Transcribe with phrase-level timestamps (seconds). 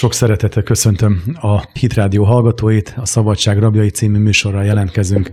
[0.00, 5.30] Sok szeretettel köszöntöm a Hitrádió hallgatóit, a Szabadság Rabjai című műsorral jelentkezünk.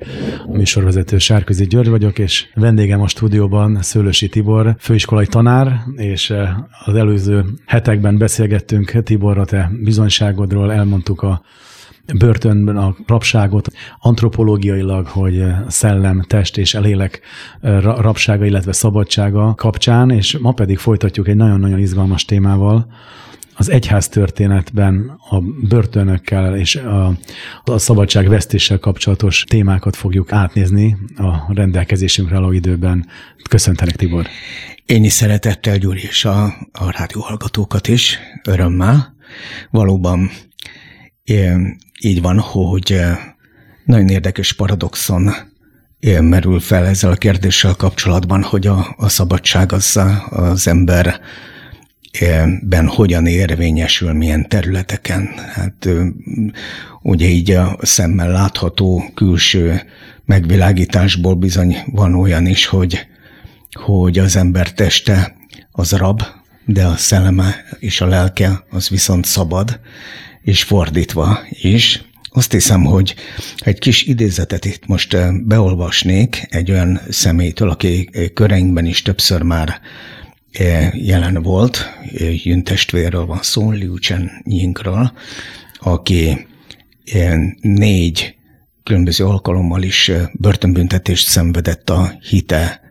[0.48, 6.50] A műsorvezető Sárközi György vagyok, és vendégem a stúdióban Szőlősi Tibor, főiskolai tanár, és eh,
[6.86, 11.42] az előző hetekben beszélgettünk Tiborra te bizonyságodról, elmondtuk a
[12.18, 13.68] börtönben a rabságot,
[14.00, 17.22] antropológiailag, hogy szellem, test és elélek
[17.62, 22.88] eh, rabsága, illetve szabadsága kapcsán, és ma pedig folytatjuk egy nagyon-nagyon izgalmas témával,
[23.60, 27.18] az egyház történetben a börtönökkel és a,
[27.64, 33.08] a szabadság vesztéssel kapcsolatos témákat fogjuk átnézni a rendelkezésünkre álló időben.
[33.50, 34.28] Köszöntelek, Tibor!
[34.86, 39.16] Én is szeretettel, Gyuri, és a, a rádióhallgatókat is, örömmel.
[39.72, 40.30] Valóban
[42.02, 43.02] így van, hogy
[43.86, 45.30] nagyon érdekes paradoxon
[46.22, 51.20] merül fel ezzel a kérdéssel kapcsolatban, hogy a, a szabadság az az ember
[52.62, 55.30] ben hogyan érvényesül, milyen területeken.
[55.54, 55.90] Hát
[57.02, 59.82] ugye így a szemmel látható külső
[60.26, 63.08] megvilágításból bizony van olyan is, hogy,
[63.72, 65.36] hogy az ember teste
[65.72, 66.22] az rab,
[66.66, 69.80] de a szelleme és a lelke az viszont szabad,
[70.42, 72.02] és fordítva is.
[72.30, 73.16] Azt hiszem, hogy
[73.58, 79.80] egy kis idézetet itt most beolvasnék egy olyan személytől, aki köreinkben is többször már
[80.94, 81.90] jelen volt,
[82.44, 85.12] Jün testvérről van szó, Liu Chen Yingről,
[85.80, 86.48] aki
[87.06, 88.36] e, négy
[88.84, 92.82] különböző alkalommal is e, börtönbüntetést szenvedett a hite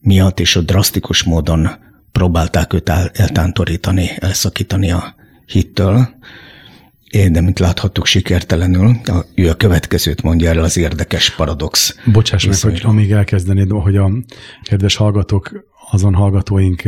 [0.00, 1.68] miatt, és a drasztikus módon
[2.12, 5.14] próbálták őt eltántorítani, elszakítani a
[5.46, 6.08] hittől,
[7.10, 8.96] de mint láthattuk sikertelenül,
[9.34, 11.96] ő a következőt mondja erről az érdekes paradox.
[12.12, 14.10] Bocsáss meg, hogy amíg elkezdenéd, hogy a
[14.62, 16.82] kedves hallgatók azon hallgatóink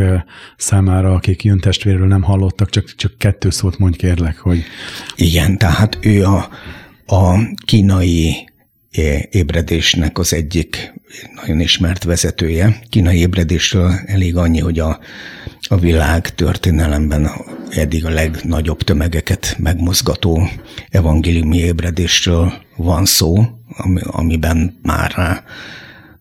[0.56, 4.62] számára, akik jön testvérről nem hallottak, csak, csak kettő szót mondj kérlek, hogy...
[5.16, 6.48] Igen, tehát ő a,
[7.06, 8.48] a kínai
[9.30, 10.92] ébredésnek az egyik
[11.34, 12.80] nagyon ismert vezetője.
[12.88, 14.98] Kínai ébredésről elég annyi, hogy a,
[15.68, 17.30] a világ történelemben
[17.70, 20.48] eddig a legnagyobb tömegeket megmozgató
[20.90, 23.44] evangéliumi ébredésről van szó,
[23.76, 25.42] ami, amiben már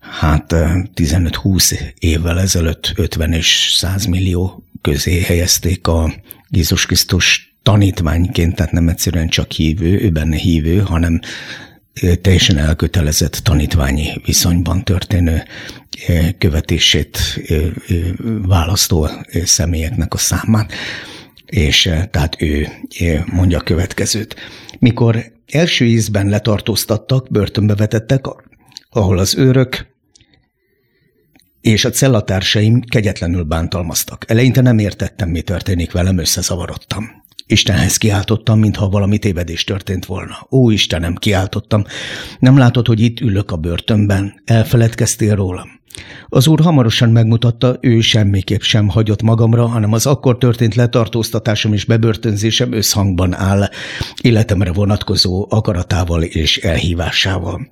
[0.09, 0.53] hát
[0.95, 6.13] 15-20 évvel ezelőtt 50 és 100 millió közé helyezték a
[6.49, 11.19] Jézus Krisztus tanítványként, tehát nem egyszerűen csak hívő, ő benne hívő, hanem
[12.21, 15.43] teljesen elkötelezett tanítványi viszonyban történő
[16.37, 17.19] követését
[18.41, 19.09] választó
[19.43, 20.73] személyeknek a számát,
[21.45, 21.81] és
[22.11, 22.67] tehát ő
[23.25, 24.35] mondja a következőt.
[24.79, 28.25] Mikor első ízben letartóztattak, börtönbe vetettek,
[28.89, 29.95] ahol az őrök
[31.67, 34.25] és a cellatársaim kegyetlenül bántalmaztak.
[34.27, 37.09] Eleinte nem értettem, mi történik velem, összezavarodtam.
[37.45, 40.47] Istenhez kiáltottam, mintha valami tévedés történt volna.
[40.51, 41.83] Ó, Istenem, kiáltottam.
[42.39, 44.41] Nem látod, hogy itt ülök a börtönben?
[44.45, 45.79] Elfeledkeztél rólam?
[46.27, 51.85] Az úr hamarosan megmutatta, ő semmiképp sem hagyott magamra, hanem az akkor történt letartóztatásom és
[51.85, 53.69] bebörtönzésem összhangban áll,
[54.21, 57.67] életemre vonatkozó akaratával és elhívásával.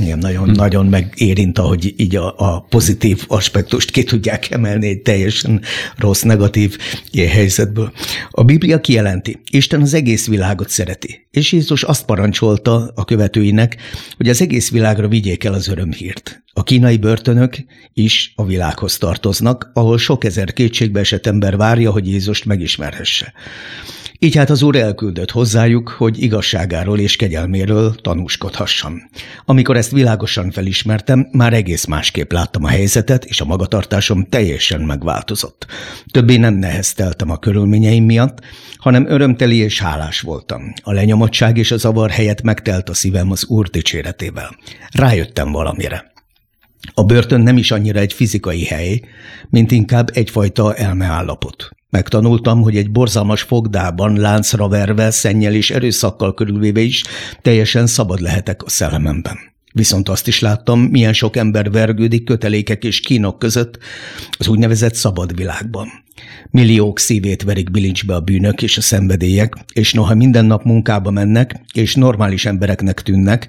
[0.00, 0.52] Igen, nagyon, hm.
[0.52, 5.62] nagyon megérint, ahogy így a, a pozitív aspektust ki tudják emelni egy teljesen
[5.96, 6.78] rossz, negatív
[7.12, 7.92] helyzetből.
[8.30, 13.76] A Biblia kijelenti, Isten az egész világot szereti, és Jézus azt parancsolta a követőinek,
[14.16, 16.42] hogy az egész világra vigyék el az örömhírt.
[16.52, 17.56] A kínai börtönök
[17.92, 23.32] is a világhoz tartoznak, ahol sok ezer kétségbe esett ember várja, hogy Jézust megismerhesse.
[24.24, 29.02] Így hát az úr elküldött hozzájuk, hogy igazságáról és kegyelméről tanúskodhassam.
[29.44, 35.66] Amikor ezt világosan felismertem, már egész másképp láttam a helyzetet, és a magatartásom teljesen megváltozott.
[36.10, 38.38] Többé nem nehezteltem a körülményeim miatt,
[38.76, 40.72] hanem örömteli és hálás voltam.
[40.82, 44.56] A lenyomottság és a zavar helyett megtelt a szívem az úr dicséretével.
[44.92, 46.12] Rájöttem valamire.
[46.94, 49.00] A börtön nem is annyira egy fizikai hely,
[49.50, 51.70] mint inkább egyfajta elmeállapot.
[51.92, 57.02] Megtanultam, hogy egy borzalmas fogdában láncra verve, szennyel és erőszakkal körülvéve is
[57.42, 59.38] teljesen szabad lehetek a szellememben.
[59.72, 63.78] Viszont azt is láttam, milyen sok ember vergődik kötelékek és kínok között
[64.38, 65.88] az úgynevezett szabad világban.
[66.50, 71.60] Milliók szívét verik bilincsbe a bűnök és a szenvedélyek, és noha minden nap munkába mennek,
[71.74, 73.46] és normális embereknek tűnnek,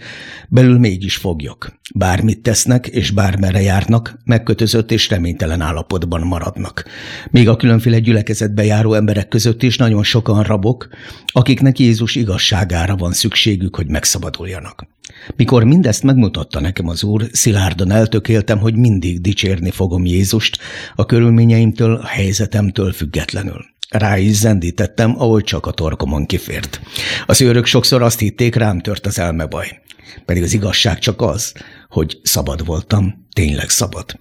[0.50, 1.80] belül mégis foglyok.
[1.96, 6.86] Bármit tesznek, és bármerre járnak, megkötözött és reménytelen állapotban maradnak.
[7.31, 10.88] Még a különféle gyülekezetbe járó emberek között is nagyon sokan rabok,
[11.26, 14.88] akiknek Jézus igazságára van szükségük, hogy megszabaduljanak.
[15.36, 20.58] Mikor mindezt megmutatta nekem az Úr, szilárdan eltökéltem, hogy mindig dicsérni fogom Jézust
[20.96, 23.66] a körülményeimtől, a helyzetemtől függetlenül.
[23.90, 26.82] rá is zendítettem, ahogy csak a torkomon kifért.
[27.26, 29.82] Az őrök sokszor azt hitték, rám tört az elmebaj.
[30.26, 31.54] Pedig az igazság csak az,
[31.90, 34.20] hogy szabad voltam, tényleg szabad.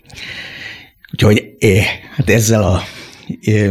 [1.12, 1.82] Úgyhogy é,
[2.16, 2.82] hát ezzel a
[3.40, 3.70] é,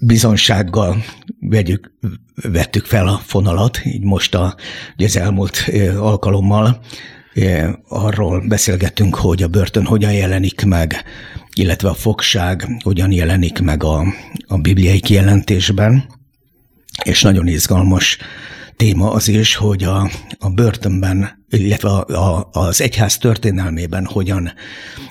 [0.00, 1.04] bizonsággal
[1.40, 1.92] vegyük,
[2.34, 4.56] vettük fel a fonalat, így most a,
[4.96, 6.80] az elmúlt alkalommal
[7.88, 11.04] arról beszélgettünk, hogy a börtön hogyan jelenik meg,
[11.54, 14.04] illetve a fogság hogyan jelenik meg a,
[14.46, 16.04] a bibliai kijelentésben,
[17.04, 18.18] és nagyon izgalmas
[18.76, 24.52] téma az is, hogy a, a börtönben, illetve a, a, az egyház történelmében hogyan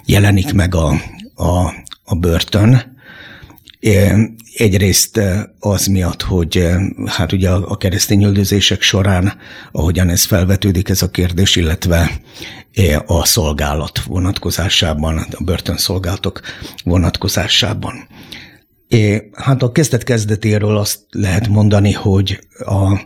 [0.05, 0.87] jelenik meg a,
[1.35, 1.73] a,
[2.03, 2.96] a börtön,
[4.55, 5.19] Egyrészt
[5.59, 6.67] az miatt, hogy
[7.05, 9.33] hát ugye a keresztény üldözések során,
[9.71, 12.21] ahogyan ez felvetődik ez a kérdés, illetve
[13.05, 16.41] a szolgálat vonatkozásában, a börtönszolgálatok
[16.83, 18.07] vonatkozásában.
[19.33, 22.99] Hát a kezdet kezdetéről azt lehet mondani, hogy a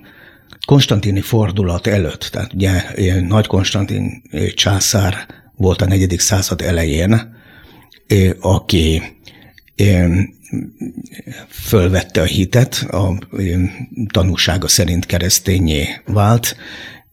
[0.65, 2.81] Konstantini fordulat előtt, tehát ugye
[3.27, 4.21] Nagy Konstantin
[4.55, 7.35] császár volt a negyedik század elején,
[8.39, 9.01] aki
[11.49, 13.17] fölvette a hitet, a
[14.11, 16.55] tanúsága szerint keresztényé vált,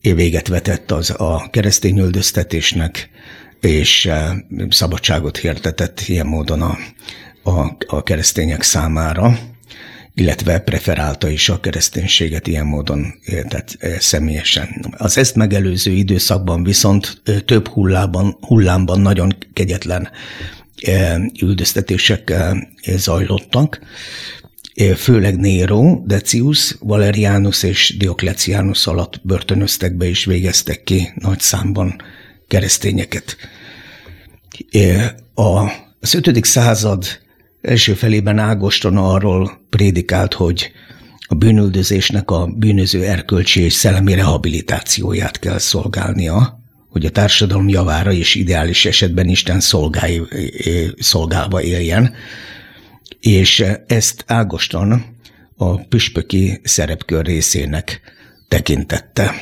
[0.00, 3.10] véget vetett az a keresztény üldöztetésnek,
[3.60, 4.10] és
[4.68, 6.78] szabadságot hirdetett ilyen módon a,
[7.42, 9.38] a, a keresztények számára,
[10.14, 13.14] illetve preferálta is a kereszténységet ilyen módon,
[13.48, 14.94] tehát személyesen.
[14.96, 20.10] Az ezt megelőző időszakban viszont több hullában, hullámban nagyon kegyetlen
[21.42, 22.34] üldöztetések
[22.96, 23.80] zajlottak,
[24.96, 31.96] főleg Nero, Decius, Valerianus és Dioklecianus alatt börtönöztek be és végeztek ki nagy számban
[32.48, 33.36] keresztényeket.
[35.34, 35.70] A,
[36.00, 36.44] az 5.
[36.44, 37.04] század
[37.60, 40.72] első felében Ágoston arról prédikált, hogy
[41.30, 46.57] a bűnüldözésnek a bűnöző erkölcsi és szellemi rehabilitációját kell szolgálnia,
[46.88, 50.20] hogy a társadalom javára és ideális esetben Isten szolgálj,
[50.98, 52.14] szolgálva éljen,
[53.20, 55.02] és ezt Ágoston
[55.56, 58.00] a püspöki szerepkör részének
[58.48, 59.34] tekintette.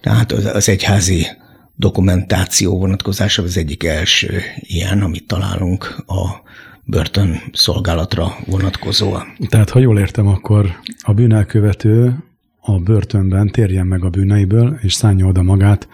[0.00, 1.26] Tehát az egyházi
[1.74, 6.42] dokumentáció vonatkozása az egyik első ilyen, amit találunk a
[6.84, 9.36] börtön szolgálatra vonatkozóan.
[9.48, 12.24] Tehát, ha jól értem, akkor a bűnelkövető
[12.60, 15.88] a börtönben térjen meg a bűneiből, és szállja oda magát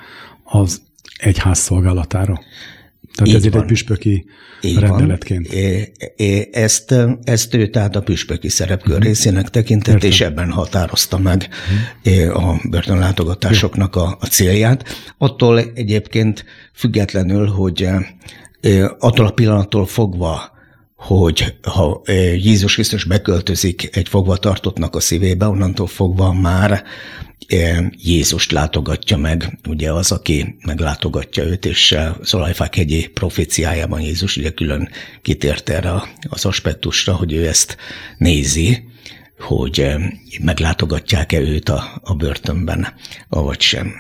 [0.45, 0.83] az
[1.23, 2.41] egyház szolgálatára.
[3.15, 4.25] Tehát Így ez itt egy püspöki
[4.61, 5.49] Így rendeletként.
[5.53, 6.47] Van.
[6.53, 9.07] Ezt, ezt ő tehát a püspöki szerepkör uh-huh.
[9.07, 10.11] részének tekintett, Értem.
[10.11, 11.49] és ebben határozta meg
[12.05, 12.47] uh-huh.
[12.47, 14.85] a börtönlátogatásoknak a, a célját.
[15.19, 17.89] Attól egyébként függetlenül, hogy
[18.99, 20.52] attól a pillanattól fogva,
[21.03, 22.03] hogy ha
[22.37, 26.85] Jézus Krisztus beköltözik egy fogvatartottnak a szívébe, onnantól fogva már
[27.91, 34.89] Jézust látogatja meg, ugye az, aki meglátogatja őt, és Szolajfák hegyi proféciájában Jézus ugye külön
[35.23, 35.93] kitért erre
[36.29, 37.77] az aspektusra, hogy ő ezt
[38.19, 38.89] nézi,
[39.39, 39.87] hogy
[40.41, 42.95] meglátogatják-e őt a, a börtönben,
[43.29, 43.95] avagy sem.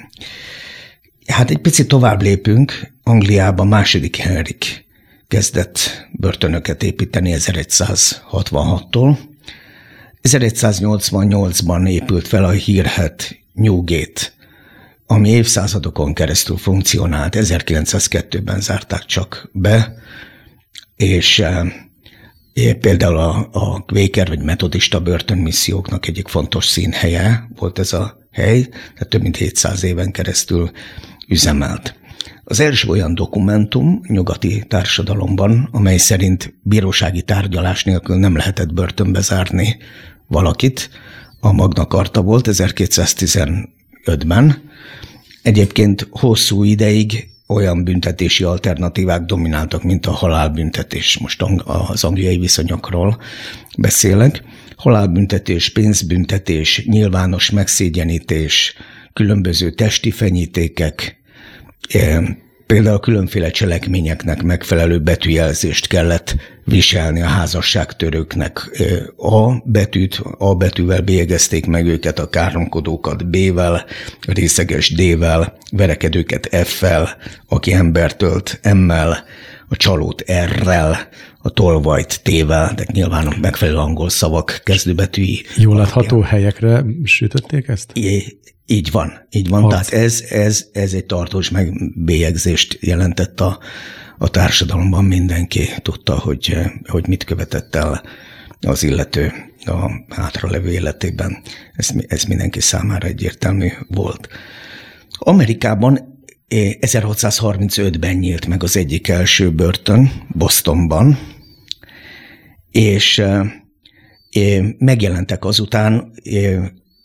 [1.26, 4.90] Hát egy picit tovább lépünk, Angliában második Henrik
[5.32, 9.18] kezdett börtönöket építeni 1166-tól,
[10.22, 14.20] 1188-ban épült fel a hírhet Newgate,
[15.06, 19.94] ami évszázadokon keresztül funkcionált, 1902-ben zárták csak be,
[20.96, 21.66] és e,
[22.80, 29.08] például a, a Quaker vagy metodista börtönmisszióknak egyik fontos színhelye volt ez a hely, tehát
[29.08, 30.70] több mint 700 éven keresztül
[31.28, 32.00] üzemelt.
[32.44, 39.76] Az első olyan dokumentum nyugati társadalomban, amely szerint bírósági tárgyalás nélkül nem lehetett börtönbe zárni
[40.26, 40.90] valakit,
[41.40, 44.70] a Magna Carta volt 1215-ben.
[45.42, 51.18] Egyébként hosszú ideig olyan büntetési alternatívák domináltak, mint a halálbüntetés.
[51.18, 53.18] Most az angliai viszonyokról
[53.78, 54.42] beszélek.
[54.76, 58.74] Halálbüntetés, pénzbüntetés, nyilvános megszégyenítés,
[59.12, 61.21] különböző testi fenyítékek,
[62.66, 68.70] Például különféle cselekményeknek megfelelő betűjelzést kellett viselni a házasságtörőknek.
[69.16, 73.84] A betűt, A betűvel bélyegezték meg őket, a káromkodókat B-vel,
[74.26, 77.16] részeges D-vel, verekedőket F-fel,
[77.48, 79.24] aki embert ölt M-mel,
[79.68, 81.08] a csalót R-rel,
[81.38, 85.42] a tolvajt T-vel, de nyilván megfelelő angol szavak kezdőbetűi.
[85.56, 87.90] Jól látható helyekre sütötték ezt?
[87.94, 89.68] É, így van, így van.
[89.68, 93.58] Tehát ez, ez, ez egy tartós megbélyegzést jelentett a,
[94.18, 95.04] a társadalomban.
[95.04, 96.56] Mindenki tudta, hogy,
[96.88, 98.02] hogy mit követett el
[98.60, 99.32] az illető
[99.64, 101.42] a hátralevő életében.
[101.74, 104.28] Ez, ez mindenki számára egyértelmű volt.
[105.18, 111.18] Amerikában 1635-ben nyílt meg az egyik első börtön Bostonban,
[112.70, 113.22] és
[114.78, 116.12] megjelentek azután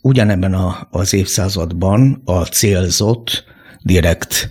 [0.08, 3.44] ugyanebben a, az évszázadban a célzott
[3.82, 4.50] direkt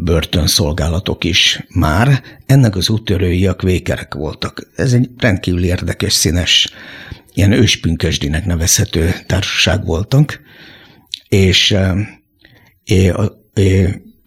[0.00, 2.22] börtönszolgálatok is már.
[2.46, 4.70] Ennek az úttörői a kvékerek voltak.
[4.76, 6.70] Ez egy rendkívül érdekes, színes,
[7.34, 10.40] ilyen őspünkösdinek nevezhető társaság voltak,
[11.28, 11.76] és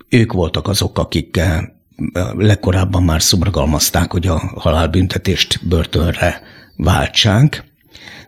[0.10, 1.40] ők voltak azok, akik
[2.34, 6.42] legkorábban már szomragalmazták, hogy a halálbüntetést börtönre
[6.76, 7.75] váltsák,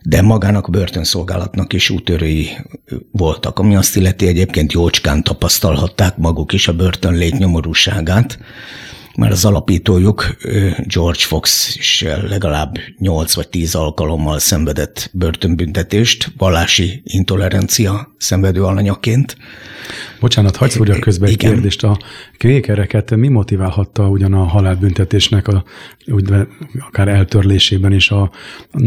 [0.08, 2.50] de magának a börtönszolgálatnak is útörői
[3.12, 8.40] voltak, ami azt illeti egyébként jócskán tapasztalhatták maguk is a börtön létnyomorúságát,
[9.16, 10.38] mert az alapítójuk
[10.86, 19.38] George Fox is legalább 8 vagy 10 alkalommal szenvedett börtönbüntetést, vallási intolerancia szenvedő alanyaként.
[20.20, 21.84] Bocsánat, hagyd szúrjak közben egy kérdést.
[21.84, 21.98] A
[22.38, 25.64] kvékereket mi motiválhatta ugyan a halálbüntetésnek a,
[26.06, 26.34] úgy,
[26.80, 28.32] akár eltörlésében is a,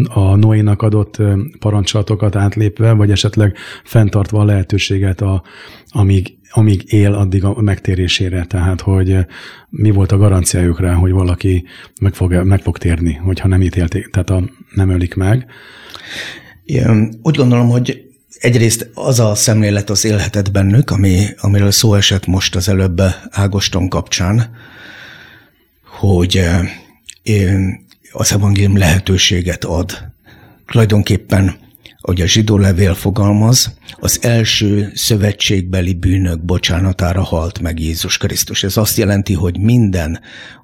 [0.09, 1.17] a Noénak adott
[1.59, 5.43] parancsolatokat átlépve, vagy esetleg fenntartva a lehetőséget, a,
[5.89, 8.45] amíg, amíg él, addig a megtérésére.
[8.45, 9.17] Tehát, hogy
[9.69, 11.65] mi volt a garanciájuk rá, hogy valaki
[12.01, 14.43] meg fog, meg fog térni, hogyha nem ítélték, tehát a,
[14.75, 15.47] nem ölik meg.
[17.23, 22.57] Úgy gondolom, hogy egyrészt az a szemlélet az élhetett bennük, ami, amiről szó esett most
[22.57, 24.57] az előbb Ágoston kapcsán,
[25.99, 26.45] hogy
[28.13, 30.13] az evangélium lehetőséget ad.
[30.67, 31.59] Tulajdonképpen
[32.01, 38.63] ahogy a zsidó levél fogalmaz, az első szövetségbeli bűnök bocsánatára halt meg Jézus Krisztus.
[38.63, 40.21] Ez azt jelenti, hogy minden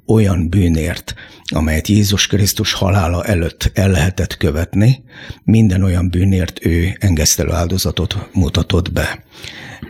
[0.06, 1.14] olyan bűnért,
[1.54, 5.02] amelyet Jézus Krisztus halála előtt el lehetett követni,
[5.44, 9.24] minden olyan bűnért ő engesztelő áldozatot mutatott be.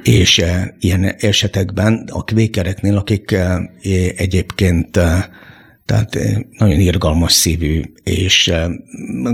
[0.02, 3.70] És e, ilyen esetekben a kvékereknél, akik e,
[4.16, 5.28] egyébként e,
[5.86, 8.70] tehát eh, nagyon irgalmas szívű, és eh,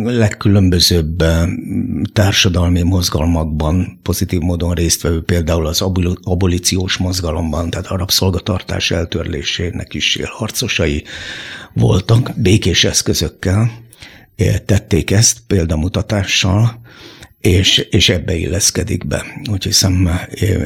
[0.05, 1.49] legkülönbözőbb eh,
[2.13, 5.81] társadalmi mozgalmakban pozitív módon résztvevő, például az
[6.23, 11.05] abolíciós mozgalomban, tehát a rabszolgatartás eltörlésének is harcosai
[11.73, 13.71] voltak, békés eszközökkel
[14.67, 16.81] tették ezt példamutatással,
[17.41, 19.25] és, és ebbe illeszkedik be.
[19.51, 20.11] Úgy hiszem,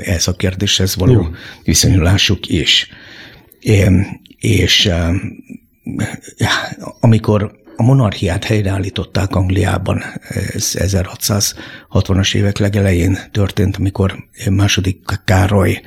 [0.03, 1.27] ez a kérdéshez való Jó.
[1.65, 2.89] viszonyulásuk is.
[4.39, 4.91] És
[7.01, 15.81] amikor a monarchiát helyreállították Angliában, ez 1660-as évek legelején történt, amikor második Károly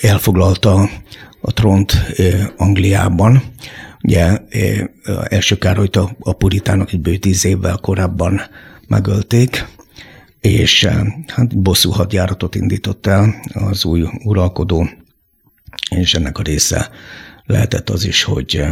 [0.00, 0.88] elfoglalta
[1.40, 1.92] a trónt
[2.56, 3.42] Angliában.
[4.02, 4.38] Ugye
[5.28, 8.40] első Károlyt a, a puritának egy bő tíz évvel korábban
[8.88, 9.66] megölték,
[10.40, 10.84] és
[11.26, 14.88] hát bosszú hadjáratot indított el az új uralkodó,
[15.90, 16.90] és ennek a része
[17.44, 18.64] lehetett az is, hogy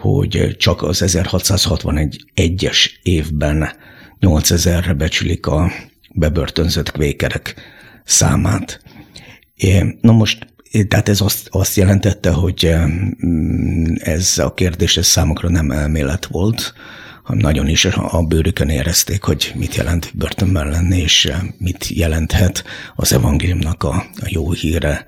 [0.00, 3.68] hogy csak az 1661-es évben
[4.20, 5.72] 8000-re becsülik a
[6.14, 7.54] bebörtönzött kvékerek
[8.04, 8.82] számát.
[10.00, 10.46] Na most,
[10.88, 12.74] tehát ez azt, azt jelentette, hogy
[13.94, 16.74] ez a kérdés ez számokra nem elmélet volt,
[17.22, 22.64] hanem nagyon is a bőrükön érezték, hogy mit jelent börtönben lenni, és mit jelenthet
[22.96, 25.06] az evangéliumnak a, a jó híre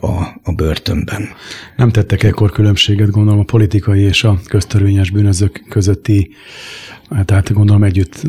[0.00, 1.28] a, a börtönben.
[1.76, 6.30] Nem tettek ekkor különbséget, gondolom, a politikai és a köztörvényes bűnözők közötti,
[7.24, 8.22] tehát gondolom együtt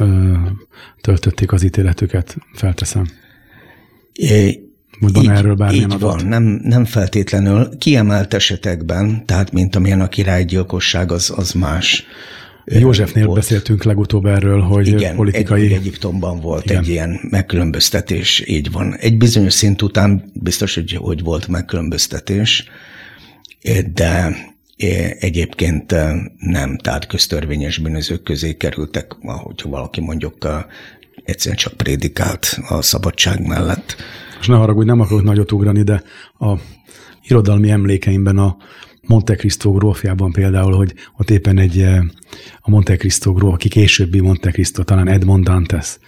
[0.00, 0.32] ö,
[1.00, 3.06] töltötték az ítéletüket, felteszem.
[4.12, 4.60] É,
[5.00, 6.20] van erről bármilyen így adat?
[6.20, 7.78] Van, nem, nem feltétlenül.
[7.78, 12.06] Kiemelt esetekben, tehát mint amilyen a királygyilkosság, az, az más.
[12.64, 13.38] Józsefnél volt.
[13.38, 15.64] beszéltünk legutóbb erről, hogy Igen, politikai...
[15.64, 16.76] egy, Egyiptomban volt Igen.
[16.76, 18.96] egy ilyen megkülönböztetés, így van.
[18.96, 22.64] Egy bizonyos szint után biztos, hogy, hogy volt megkülönböztetés,
[23.94, 24.36] de
[25.18, 25.94] egyébként
[26.38, 30.64] nem, tehát köztörvényes bűnözők közé kerültek, hogyha valaki mondjuk
[31.24, 33.96] egyszerűen csak prédikált a szabadság mellett.
[34.40, 36.02] És ne haragudj, nem akarok nagyot ugrani, de
[36.38, 36.58] a
[37.22, 38.56] irodalmi emlékeimben a
[39.06, 41.98] Monte Cristo grófjában például, hogy ott éppen egy eh,
[42.60, 45.98] a Monte Cristo gróf, aki későbbi Monte Cristo, talán Edmond Dantes,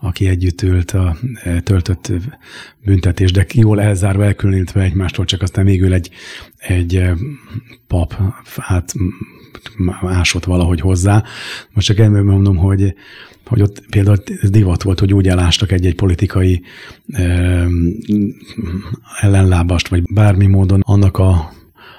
[0.00, 2.12] aki együtt ült a eh, töltött
[2.84, 6.10] büntetés, de jól elzárva, elkülönítve egymástól, csak aztán végül egy,
[6.56, 7.16] egy eh,
[7.86, 8.14] pap
[8.56, 8.94] hát
[10.00, 11.22] ásott valahogy hozzá.
[11.72, 12.94] Most csak elmondom, mondom, hogy,
[13.46, 16.62] hogy ott például ez divat volt, hogy úgy elástak egy-egy politikai
[17.08, 17.66] eh,
[19.20, 21.52] ellenlábast, vagy bármi módon annak a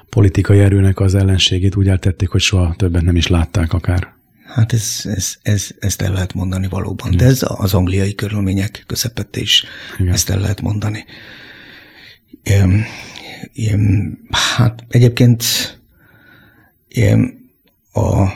[0.10, 4.14] politikai erőnek az ellenségét úgy eltették, hogy soha többet nem is látták akár.
[4.46, 7.18] Hát ez, ez, ez, ezt el lehet mondani valóban.
[7.18, 9.64] De ez az angliai körülmények közepette is
[10.00, 10.14] Igen.
[10.14, 11.06] ezt el lehet mondani.
[14.32, 15.44] Hát egyébként
[17.94, 18.30] a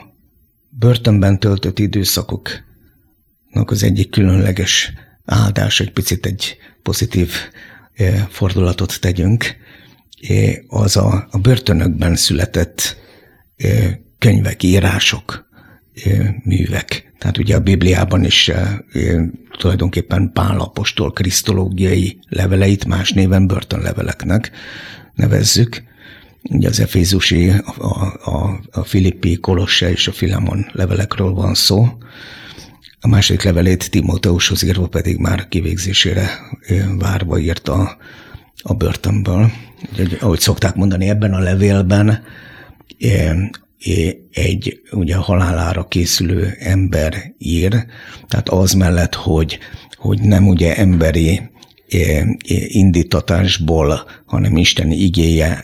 [0.70, 4.94] börtönben töltött időszakoknak az egyik különleges
[5.26, 7.32] áldás, egy picit egy pozitív
[8.30, 9.56] fordulatot tegyünk,
[10.68, 12.98] az a, a börtönökben született
[14.18, 15.48] könyvek, írások,
[16.44, 17.14] művek.
[17.18, 18.52] Tehát ugye a Bibliában is
[19.58, 24.52] tulajdonképpen Pál apostol krisztológiai leveleit más néven börtönleveleknek
[25.14, 25.84] nevezzük.
[26.50, 27.84] Ugye az Efézusi, a,
[28.24, 31.88] a, a Filippi, Kolosse és a Filemon levelekről van szó.
[33.00, 36.30] A második levelét Timóteushoz írva pedig már kivégzésére
[36.98, 37.98] várva írta
[38.62, 39.52] a börtönből.
[40.20, 42.24] Ahogy szokták mondani, ebben a levélben
[44.32, 47.86] egy ugye halálára készülő ember ír,
[48.28, 49.60] tehát az mellett, hogy,
[49.96, 51.42] hogy nem ugye emberi
[52.68, 55.64] indítatásból, hanem Isten igéje,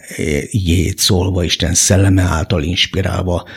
[0.50, 3.48] igéjét szólva, Isten szelleme által inspirálva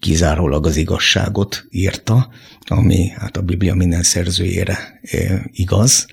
[0.00, 2.28] kizárólag az igazságot írta,
[2.66, 5.00] ami hát a Biblia minden szerzőjére
[5.52, 6.06] igaz.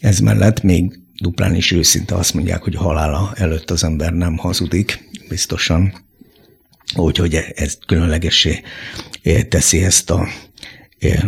[0.00, 5.08] Ez mellett még duplán is őszinte azt mondják, hogy halála előtt az ember nem hazudik,
[5.28, 6.10] biztosan
[6.94, 8.62] Úgyhogy ez különlegesé
[9.48, 10.28] teszi ezt a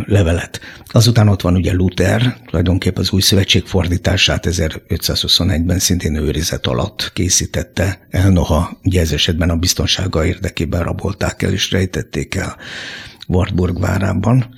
[0.05, 0.59] levelet.
[0.85, 8.07] Azután ott van ugye Luther, tulajdonképpen az új szövetség fordítását 1521-ben szintén őrizet alatt készítette
[8.09, 12.57] el, noha ugye ez esetben a biztonsága érdekében rabolták el és rejtették el
[13.27, 14.55] Wartburg várában.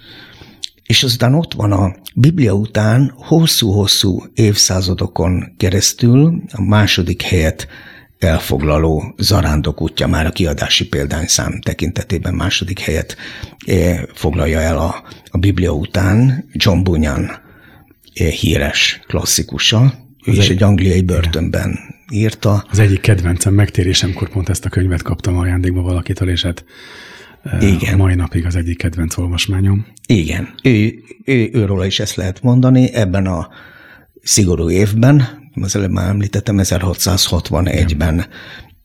[0.88, 7.67] És azután ott van a Biblia után hosszú-hosszú évszázadokon keresztül a második helyet
[8.20, 13.17] elfoglaló zarándok útja már a kiadási példányszám tekintetében második helyet
[13.65, 17.29] eh, foglalja el a, a Biblia után John Bunyan
[18.13, 19.94] eh, híres klasszikusa,
[20.25, 21.79] ő is egy angliai börtönben
[22.12, 22.66] írta.
[22.70, 26.66] Az egyik kedvencem megtérésemkor pont ezt a könyvet kaptam ajándékba valakitől, és hát
[27.60, 27.94] Igen.
[27.94, 29.86] A mai napig az egyik kedvenc olvasmányom.
[30.06, 30.94] Igen, ő,
[31.26, 32.94] ő, őről is ezt lehet mondani.
[32.94, 33.50] Ebben a
[34.22, 35.24] szigorú évben
[35.54, 38.26] az előbb már említettem, 1661-ben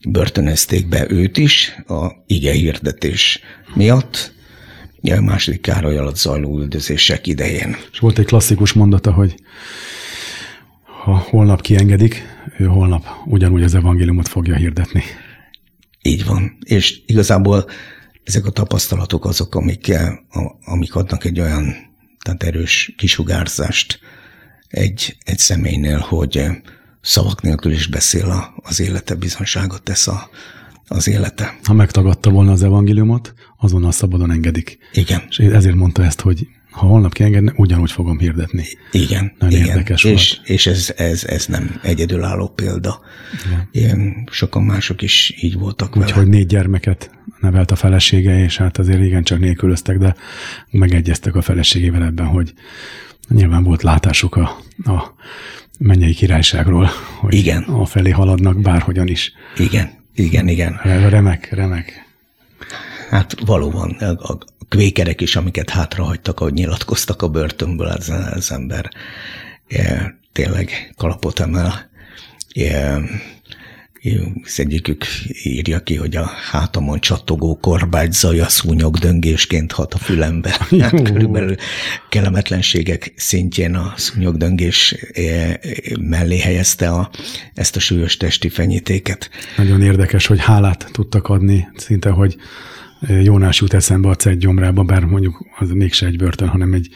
[0.09, 3.39] börtönözték be őt is a ige hirdetés
[3.73, 4.33] miatt,
[5.11, 7.75] a második Károly alatt zajló üldözések idején.
[7.91, 9.35] És volt egy klasszikus mondata, hogy
[11.03, 12.23] ha holnap kiengedik,
[12.57, 15.03] ő holnap ugyanúgy az evangéliumot fogja hirdetni.
[16.01, 16.57] Így van.
[16.63, 17.65] És igazából
[18.23, 19.93] ezek a tapasztalatok azok, amik,
[20.65, 21.91] amik adnak egy olyan
[22.23, 23.99] tehát erős kisugárzást
[24.67, 26.55] egy, egy személynél, hogy eh,
[27.01, 30.29] szavak nélkül is beszél az élete, bizonságot tesz a,
[30.87, 31.57] az élete.
[31.63, 34.77] Ha megtagadta volna az evangéliumot, azonnal szabadon engedik.
[34.93, 35.21] Igen.
[35.29, 38.65] És ezért mondta ezt, hogy ha holnap kiengedne, ugyanúgy fogom hirdetni.
[38.91, 39.31] Igen.
[39.39, 39.69] Nagyon igen.
[39.69, 40.49] érdekes és, volt.
[40.49, 43.01] És ez, ez, ez nem egyedülálló példa.
[43.45, 43.67] Igen.
[43.71, 46.05] Ilyen, sokan mások is így voltak vele.
[46.05, 50.15] Úgyhogy négy gyermeket nevelt a felesége, és hát azért igen csak nélkülöztek, de
[50.71, 52.53] megegyeztek a feleségével ebben, hogy
[53.29, 55.13] nyilván volt látásuk a, a
[55.79, 57.63] mennyei királyságról, hogy igen.
[57.63, 59.33] a felé haladnak bárhogyan is.
[59.57, 60.79] Igen, igen, igen.
[60.83, 62.05] Remek, remek.
[63.13, 68.89] Hát valóban, a kvékerek is, amiket hátrahagytak, ahogy nyilatkoztak a börtönből, az, az ember
[70.31, 71.91] tényleg kalapot emel
[74.43, 75.05] az egyikük
[75.43, 80.57] írja ki, hogy a hátamon csattogó korbágy zaja szúnyog döngésként hat a fülembe.
[80.79, 81.55] Hát körülbelül
[82.09, 85.53] kellemetlenségek szintjén a szúnyog döngés eh,
[85.99, 87.09] mellé helyezte a,
[87.53, 89.29] ezt a súlyos testi fenyítéket.
[89.57, 92.37] Nagyon érdekes, hogy hálát tudtak adni, szinte, hogy
[93.07, 96.89] Jónás jut eszembe a cegy gyomrába, bár mondjuk az mégse egy börtön, hanem egy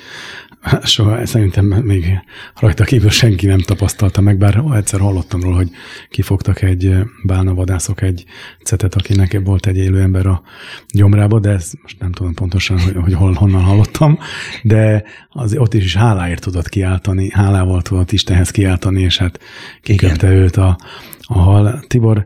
[0.84, 2.20] soha szerintem még
[2.56, 5.70] rajta kívül senki nem tapasztalta meg, bár egyszer hallottam róla, hogy
[6.10, 8.26] kifogtak egy bálnavadászok egy
[8.63, 10.41] cetet, akinek volt egy élő ember a
[10.88, 14.20] gyomrába, de ezt most nem tudom pontosan, hogy, hogy hol, honnan hallottam,
[14.63, 19.39] de az, ott is, is háláért tudott kiáltani, hálával tudott Istenhez kiáltani, és hát
[19.82, 20.78] kiköpte őt a,
[21.22, 21.80] a hal.
[21.88, 22.26] Tibor,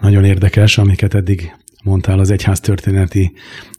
[0.00, 3.32] nagyon érdekes, amiket eddig mondtál az egyház történeti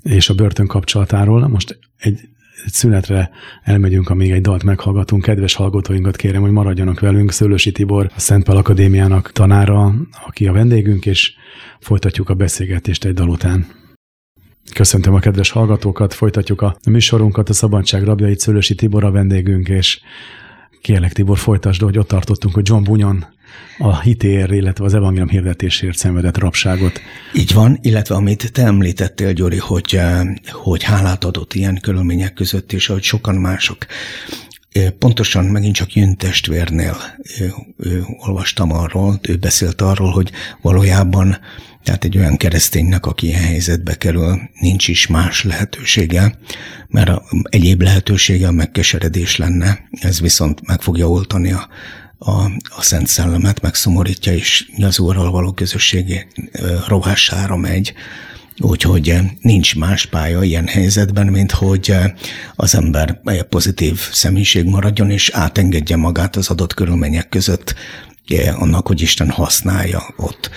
[0.03, 1.47] és a börtön kapcsolatáról.
[1.47, 2.19] Most egy,
[2.65, 3.29] egy szünetre
[3.63, 5.21] elmegyünk, amíg egy dalt meghallgatunk.
[5.21, 7.31] Kedves hallgatóinkat kérem, hogy maradjanak velünk.
[7.31, 9.93] Szőlősi Tibor, a Szentpál Akadémiának tanára,
[10.25, 11.33] aki a vendégünk, és
[11.79, 13.67] folytatjuk a beszélgetést egy dal után.
[14.73, 20.01] Köszöntöm a kedves hallgatókat, folytatjuk a műsorunkat, a Szabadság rabjait, Szőlősi Tibor a vendégünk, és
[20.81, 23.37] kérlek Tibor, folytasd, hogy ott tartottunk, hogy John Bunyan
[23.77, 27.01] a hitér, illetve az evangélium hirdetésért szenvedett rabságot.
[27.33, 29.99] Így van, illetve amit te említettél, Gyuri, hogy,
[30.51, 33.85] hogy hálát adott ilyen körülmények között, és ahogy sokan mások.
[34.99, 36.97] Pontosan megint csak Jön testvérnél
[38.17, 40.31] olvastam arról, ő beszélt arról, hogy
[40.61, 41.37] valójában
[41.83, 46.37] tehát egy olyan kereszténynek, aki ilyen helyzetbe kerül, nincs is más lehetősége,
[46.87, 51.67] mert a egyéb lehetősége a megkeseredés lenne, ez viszont meg fogja oltani a,
[52.19, 52.31] a,
[52.75, 56.27] a Szent Szellemet, megszomorítja, és az Úrral való közösségi
[56.87, 57.93] rohására megy,
[58.61, 61.95] Úgyhogy nincs más pálya ilyen helyzetben, mint hogy
[62.55, 67.75] az ember pozitív személyiség maradjon, és átengedje magát az adott körülmények között
[68.55, 70.49] annak, hogy Isten használja ott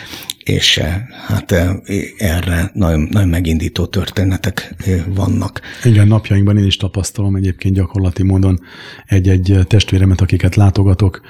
[0.45, 1.71] és eh, hát eh,
[2.17, 5.61] erre nagyon, nagyon megindító történetek eh, vannak.
[5.85, 8.61] Igen, napjainkban én is tapasztalom egyébként gyakorlati módon
[9.07, 11.21] egy-egy testvéremet, akiket látogatok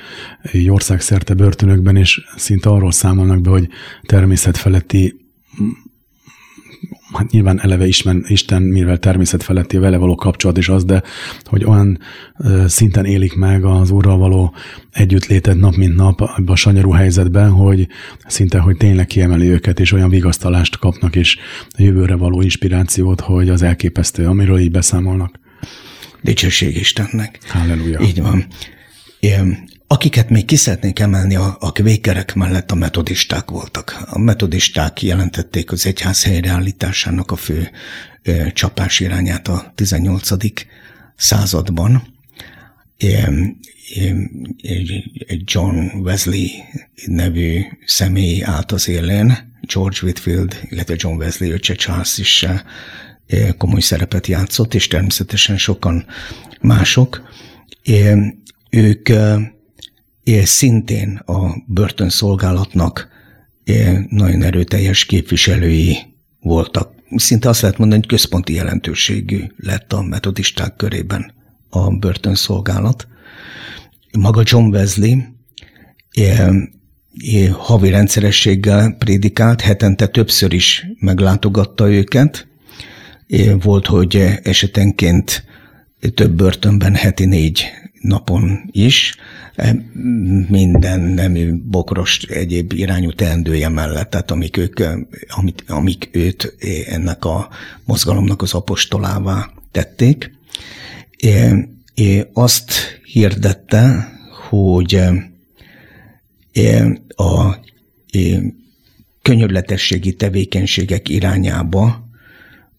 [0.69, 3.69] országszerte börtönökben, és szinte arról számolnak be, hogy
[4.07, 5.21] természetfeletti
[7.13, 11.03] hát nyilván eleve ismen, Isten, mivel természet feletti vele való kapcsolat is az, de
[11.45, 11.99] hogy olyan
[12.67, 14.55] szinten élik meg az Úrral való
[14.91, 17.89] együttlétet nap mint nap ebben a sanyarú helyzetben, hogy
[18.27, 23.49] szinte, hogy tényleg kiemeli őket, és olyan vigasztalást kapnak, és a jövőre való inspirációt, hogy
[23.49, 25.41] az elképesztő, amiről így beszámolnak.
[26.23, 27.39] Dicsőség Istennek.
[27.49, 28.01] Halleluja.
[28.01, 28.47] Így van.
[29.93, 34.03] Akiket még ki szeretnék emelni, a, a kvékerek mellett a metodisták voltak.
[34.07, 37.71] A metodisták jelentették az egyház helyreállításának a fő
[38.23, 40.29] ö, csapás irányát a 18.
[41.17, 42.03] században.
[45.45, 46.47] John Wesley
[47.07, 52.47] nevű személy állt az élén, George Whitfield, illetve John Wesley öccse Charles is
[53.57, 56.07] komoly szerepet játszott, és természetesen sokan
[56.61, 57.23] mások.
[58.71, 59.09] Ők
[60.25, 63.09] szintén a börtönszolgálatnak
[64.09, 65.97] nagyon erőteljes képviselői
[66.41, 66.93] voltak.
[67.17, 71.33] Szinte azt lehet mondani, hogy központi jelentőségű lett a metodisták körében
[71.69, 73.07] a börtönszolgálat.
[74.19, 75.19] Maga John Wesley
[77.53, 82.47] havi rendszerességgel prédikált, hetente többször is meglátogatta őket.
[83.61, 85.45] Volt, hogy esetenként
[86.15, 87.65] több börtönben heti négy
[88.03, 89.17] napon is,
[90.49, 94.81] minden nemű bokros egyéb irányú teendője mellett, tehát amik, ők,
[95.29, 97.49] amik, amik őt ennek a
[97.85, 100.31] mozgalomnak az apostolává tették.
[101.17, 102.73] É, é, azt
[103.05, 104.13] hirdette,
[104.49, 105.01] hogy
[107.17, 107.57] a
[109.23, 112.09] könyörletességi tevékenységek irányába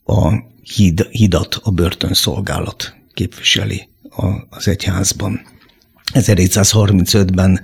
[0.06, 0.34] a
[0.76, 3.92] híd, hidat a börtönszolgálat képviseli
[4.50, 5.42] az egyházban.
[6.14, 7.62] 1735-ben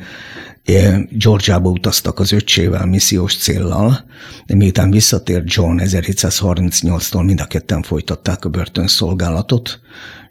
[0.63, 4.05] eh, Georgiába utaztak az öccsével missziós céllal,
[4.45, 9.79] de miután visszatért John 1738-tól mind a ketten folytatták a börtönszolgálatot.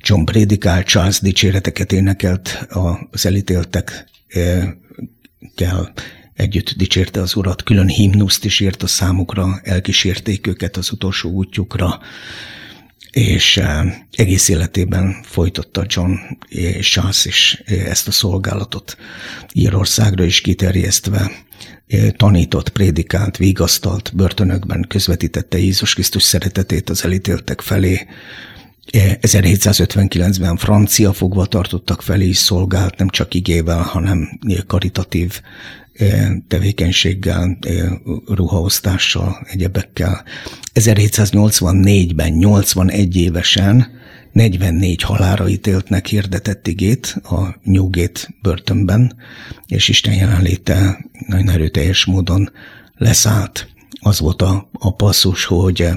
[0.01, 2.67] John prédikált, Charles dicséreteket énekelt
[3.11, 4.07] az elítéltek
[5.55, 5.89] kell
[6.35, 12.01] együtt dicsérte az urat, külön himnuszt is írt a számukra, elkísérték őket az utolsó útjukra,
[13.11, 13.61] és
[14.13, 16.13] egész életében folytatta John
[16.49, 18.97] és Charles is ezt a szolgálatot
[19.53, 21.31] Írországra is kiterjesztve
[22.17, 28.07] tanított, prédikált, vigasztalt, börtönökben közvetítette Jézus Krisztus szeretetét az elítéltek felé.
[28.93, 35.41] 1759-ben francia fogvatartottak felé is szolgált, nem csak igével, hanem karitatív
[36.49, 37.59] tevékenységgel,
[38.27, 40.25] ruhaosztással, egyebekkel.
[40.75, 43.87] 1784-ben 81 évesen
[44.33, 49.17] 44 halára ítéltnek hirdetett igét a Newgate börtönben,
[49.67, 52.51] és Isten jelenléte nagyon erőteljes módon
[52.97, 53.69] leszállt.
[54.01, 55.89] Az volt a, a passzus, hogy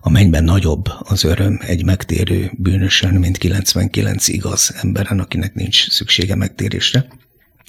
[0.00, 6.34] a mennyben nagyobb az öröm egy megtérő bűnösen, mint 99 igaz emberen, akinek nincs szüksége
[6.34, 7.06] megtérésre.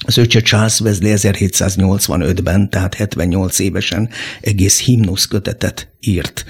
[0.06, 4.10] Az öccse Charles Wesley 1785-ben, tehát 78 évesen
[4.42, 6.46] egész himnusz kötetet írt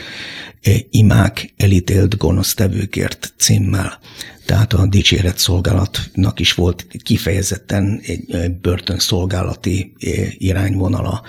[0.61, 3.99] e, imák elítélt gonosztevőkért címmel.
[4.45, 11.21] Tehát a dicséret szolgálatnak is volt kifejezetten egy börtönszolgálati e, irányvonala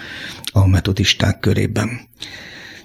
[0.52, 2.08] a metodisták körében.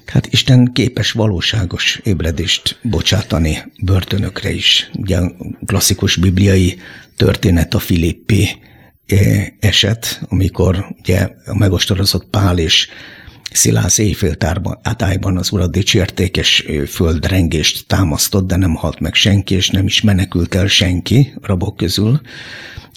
[0.06, 4.90] Tehát Isten képes valóságos ébredést bocsátani börtönökre is.
[4.94, 5.32] Ugye a
[5.66, 6.80] klasszikus bibliai
[7.16, 8.48] történet a Filippi
[9.60, 12.88] eset, amikor ugye a megostorozott Pál és
[13.52, 19.70] Szilász éjféltárban, átájban az urat dicsérték, és földrengést támasztott, de nem halt meg senki, és
[19.70, 22.22] nem is menekült el senki rabok közül.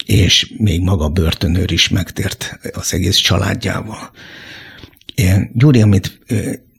[0.05, 4.11] és még maga börtönőr is megtért az egész családjával.
[5.53, 6.19] Gyuri, amit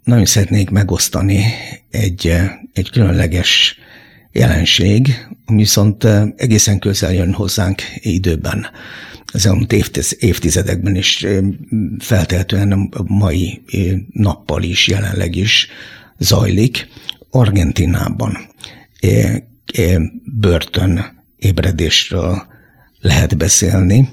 [0.04, 1.44] nagyon szeretnék megosztani,
[1.90, 2.32] egy,
[2.72, 3.78] egy különleges
[4.32, 6.04] jelenség, ami viszont
[6.36, 8.66] egészen közel jön hozzánk időben.
[9.32, 9.72] Az elmúlt
[10.18, 11.26] évtizedekben is
[11.98, 13.62] feltehetően a mai
[14.12, 15.68] nappal is, jelenleg is
[16.18, 16.88] zajlik.
[17.30, 18.36] Argentinában
[20.24, 22.46] börtön ébredésről
[23.00, 24.08] lehet beszélni,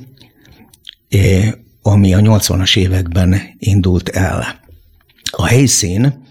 [1.82, 4.60] ami a 80-as években indult el.
[5.32, 6.24] A helyszín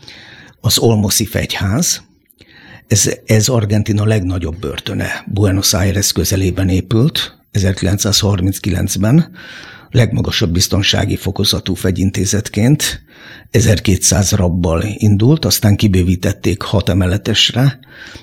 [0.60, 2.02] az Olmoszi fegyház,
[2.86, 5.24] ez, ez Argentina legnagyobb börtöne.
[5.26, 9.30] Buenos Aires közelében épült 1939-ben,
[9.90, 13.02] legmagasabb biztonsági fokozatú fegyintézetként.
[13.50, 17.78] 1200 rabbal indult, aztán kibővítették hat emeletesre,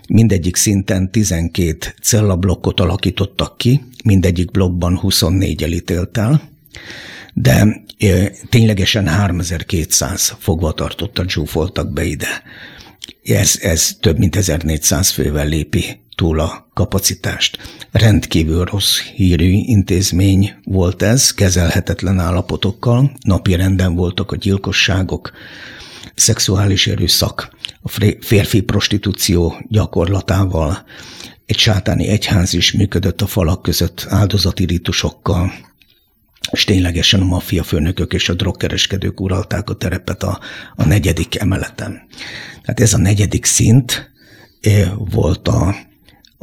[0.10, 6.42] mindegyik szinten 12 cellablokkot alakítottak ki, mindegyik blokkban 24 elítéltel,
[7.34, 7.84] de
[8.50, 12.44] ténylegesen 3200 fogvatartottat zsúfoltak be ide.
[13.24, 17.58] Ez, ez több mint 1400 fővel lépi túl a kapacitást.
[17.92, 25.32] Rendkívül rossz hírű intézmény volt ez, kezelhetetlen állapotokkal, napi renden voltak a gyilkosságok,
[26.16, 30.84] szexuális erőszak, a férfi prostitúció gyakorlatával,
[31.46, 35.54] egy sátáni egyház is működött a falak között áldozati ritusokkal,
[36.52, 40.40] és ténylegesen a maffia főnökök és a drogkereskedők uralták a terepet a,
[40.76, 42.02] a negyedik emeleten.
[42.62, 44.12] Tehát ez a negyedik szint
[44.62, 45.90] eh, volt a,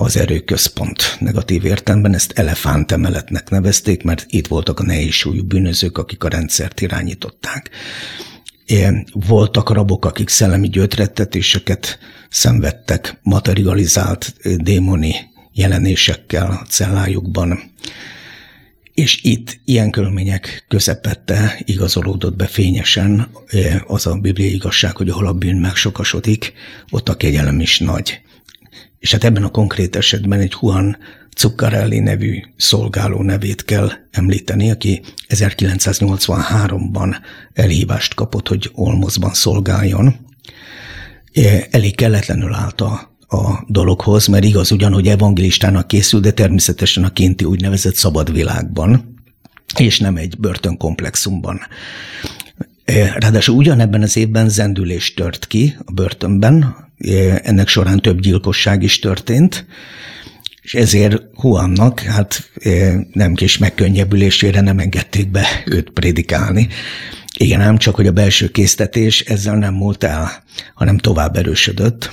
[0.01, 6.29] az erőközpont negatív értelemben, ezt elefántemeletnek nevezték, mert itt voltak a nehézsúlyú bűnözők, akik a
[6.29, 7.71] rendszert irányították.
[8.67, 15.15] Eh, voltak rabok, akik szellemi gyötrettetéseket szenvedtek, materializált eh, démoni
[15.53, 17.59] jelenésekkel a cellájukban
[18.95, 23.29] és itt ilyen körülmények közepette igazolódott be fényesen
[23.87, 26.53] az a bibliai igazság, hogy ahol a bűn megsokasodik,
[26.91, 28.21] ott a kegyelem is nagy.
[28.99, 30.97] És hát ebben a konkrét esetben egy Juan
[31.37, 37.17] Zuccarelli nevű szolgáló nevét kell említeni, aki 1983-ban
[37.53, 40.15] elhívást kapott, hogy Olmozban szolgáljon.
[41.71, 47.13] Elég kelletlenül állt a a dologhoz, mert igaz ugyan, hogy evangelistának készül, de természetesen a
[47.13, 49.15] kinti úgynevezett szabad világban,
[49.77, 51.61] és nem egy börtönkomplexumban.
[52.85, 56.88] E, ráadásul ugyanebben az évben zendülés tört ki a börtönben, e,
[57.43, 59.67] ennek során több gyilkosság is történt,
[60.63, 62.51] és ezért Huannak hát
[63.13, 66.69] nem kis megkönnyebbülésére nem engedték be őt prédikálni.
[67.39, 72.11] Igen, nem csak, hogy a belső késztetés ezzel nem múlt el, hanem tovább erősödött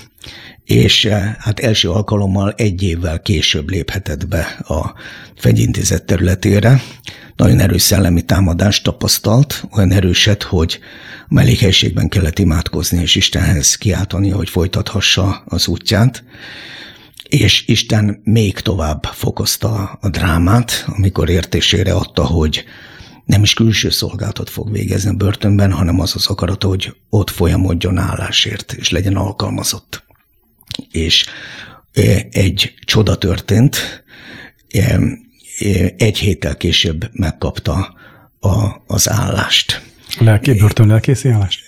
[0.65, 4.93] és eh, hát első alkalommal egy évvel később léphetett be a
[5.35, 6.81] fegyintézet területére.
[7.35, 10.79] Nagyon erős szellemi támadást tapasztalt, olyan erőset, hogy
[11.21, 16.23] a mellékhelységben kellett imádkozni és Istenhez kiáltani, hogy folytathassa az útját.
[17.29, 22.63] És Isten még tovább fokozta a drámát, amikor értésére adta, hogy
[23.25, 27.97] nem is külső szolgálatot fog végezni a börtönben, hanem az az akarata, hogy ott folyamodjon
[27.97, 30.04] állásért, és legyen alkalmazott
[30.91, 31.25] és
[32.29, 34.03] egy csoda történt,
[35.97, 37.95] egy héttel később megkapta
[38.39, 39.81] a, az állást.
[40.19, 41.63] Lelki, börtön lelkészi állás?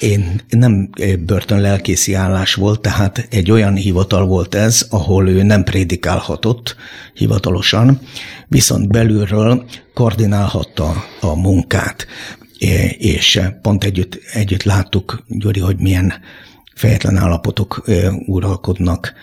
[0.00, 5.64] Én nem börtön lelkészi állás volt, tehát egy olyan hivatal volt ez, ahol ő nem
[5.64, 6.76] prédikálhatott
[7.14, 8.00] hivatalosan,
[8.48, 9.64] viszont belülről
[9.94, 12.06] koordinálhatta a munkát,
[12.98, 16.12] és pont együtt, együtt láttuk, Gyuri, hogy milyen
[16.74, 17.84] fejetlen állapotok
[18.26, 19.14] uralkodnak,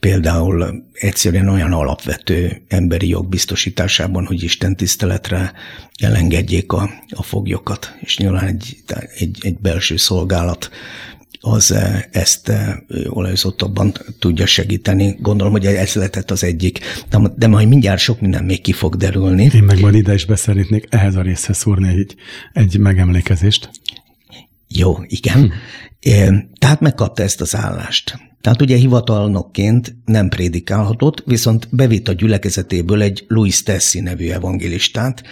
[0.00, 5.52] például egyszerűen olyan alapvető emberi jog biztosításában, hogy Isten tiszteletre
[6.00, 8.76] elengedjék a, a foglyokat, és nyilván egy,
[9.16, 10.70] egy, egy belső szolgálat
[11.40, 11.74] az
[12.10, 12.52] ezt
[13.08, 15.16] olajozottabban tudja segíteni.
[15.20, 16.80] Gondolom, hogy ez lehetett az egyik,
[17.36, 19.50] de majd mindjárt sok minden még ki fog derülni.
[19.54, 22.14] Én meg majd ide is beszerítnék ehhez a részhez szúrni egy,
[22.52, 23.70] egy megemlékezést.
[24.76, 25.52] Jó, igen.
[26.00, 26.36] Hm.
[26.58, 28.18] Tehát megkapta ezt az állást.
[28.40, 35.22] Tehát ugye hivatalnokként nem prédikálhatott, viszont bevitt a gyülekezetéből egy Louis Tessi nevű evangélistát,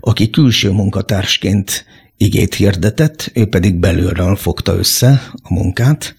[0.00, 1.84] aki külső munkatársként
[2.16, 6.14] igét hirdetett, ő pedig belülről fogta össze a munkát.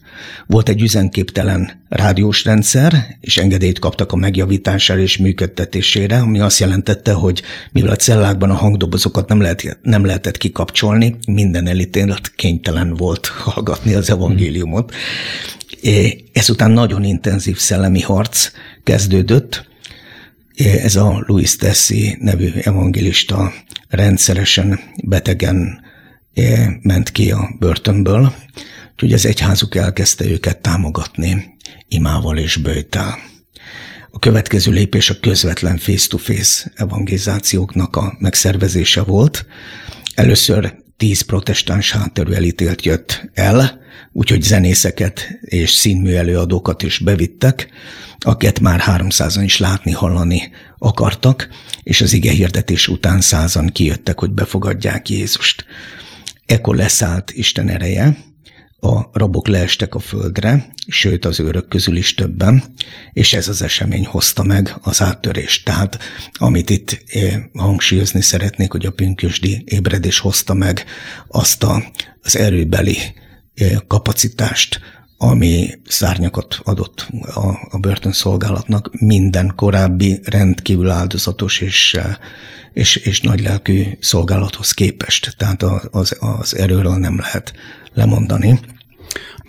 [0.47, 7.13] Volt egy üzenképtelen rádiós rendszer, és engedélyt kaptak a megjavítására és működtetésére, ami azt jelentette,
[7.13, 13.25] hogy mivel a cellákban a hangdobozokat nem, lehet, nem lehetett kikapcsolni, minden elítélet kénytelen volt
[13.25, 14.93] hallgatni az evangéliumot.
[16.33, 18.51] Ezután nagyon intenzív szellemi harc
[18.83, 19.67] kezdődött,
[20.83, 23.53] Ez a Louis Tessi nevű evangélista
[23.89, 25.81] rendszeresen betegen
[26.81, 28.33] ment ki a börtönből,
[29.03, 31.55] úgyhogy az egyházuk elkezdte őket támogatni
[31.87, 33.17] imával és bőjtel.
[34.11, 39.45] A következő lépés a közvetlen face-to-face evangelizációknak a megszervezése volt.
[40.15, 43.79] Először tíz protestáns hátterű elítélt jött el,
[44.11, 47.67] úgyhogy zenészeket és színmű előadókat is bevittek,
[48.19, 51.47] akiket már háromszázan is látni, hallani akartak,
[51.83, 55.65] és az ige hirdetés után százan kijöttek, hogy befogadják Jézust.
[56.45, 58.27] Ekkor leszállt Isten ereje,
[58.79, 62.63] a rabok leestek a földre, sőt az őrök közül is többen,
[63.13, 65.65] és ez az esemény hozta meg az áttörést.
[65.65, 65.99] Tehát
[66.33, 70.85] amit itt eh, hangsúlyozni szeretnék, hogy a pünkösdi ébredés hozta meg
[71.27, 71.83] azt a,
[72.21, 72.97] az erőbeli
[73.55, 74.79] eh, kapacitást,
[75.17, 82.15] ami szárnyakat adott a, a börtönszolgálatnak minden korábbi rendkívül áldozatos és, eh,
[82.73, 85.35] és, és nagylelkű szolgálathoz képest.
[85.37, 87.53] Tehát az, az erőről nem lehet
[87.93, 88.59] lemondani.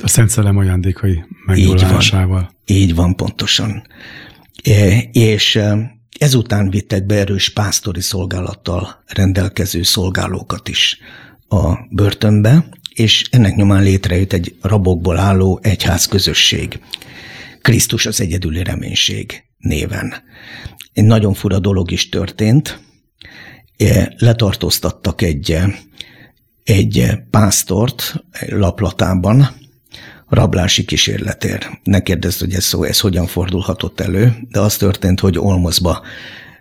[0.03, 2.41] A Szent Szellem ajándékai megnyilvánulásával.
[2.41, 3.87] Így így van pontosan.
[4.63, 10.99] E, és e, ezután vittek be erős pásztori szolgálattal rendelkező szolgálókat is
[11.49, 16.81] a börtönbe, és ennek nyomán létrejött egy rabokból álló egyház közösség.
[17.61, 20.15] Krisztus az egyedüli reménység néven.
[20.93, 22.81] Egy nagyon fura dolog is történt.
[23.77, 25.59] E, letartóztattak egy
[26.71, 29.49] egy pásztort laplatában
[30.29, 31.81] rablási kísérletér.
[31.83, 36.03] Ne kérdezd, hogy ez szó, ez hogyan fordulhatott elő, de az történt, hogy Olmozba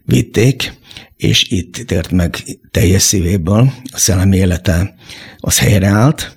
[0.04, 0.74] vitték,
[1.18, 4.96] és itt tért meg teljes szívéből, a szellemi élete
[5.38, 6.36] az helyreállt,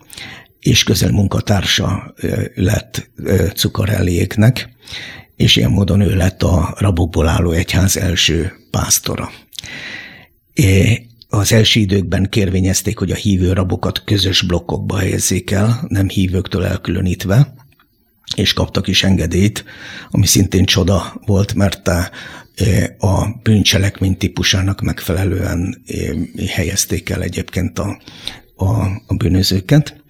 [0.58, 2.14] és közel munkatársa
[2.54, 3.10] lett
[3.54, 4.68] Cukarelliéknek,
[5.36, 9.30] és ilyen módon ő lett a rabokból álló egyház első pásztora
[11.34, 17.54] az első időkben kérvényezték, hogy a hívő rabokat közös blokkokba helyezzék el, nem hívőktől elkülönítve,
[18.36, 19.64] és kaptak is engedélyt,
[20.10, 21.88] ami szintén csoda volt, mert
[22.98, 25.82] a bűncselekmény típusának megfelelően
[26.46, 28.00] helyezték el egyébként a,
[28.56, 28.70] a,
[29.06, 30.02] a bűnözőket.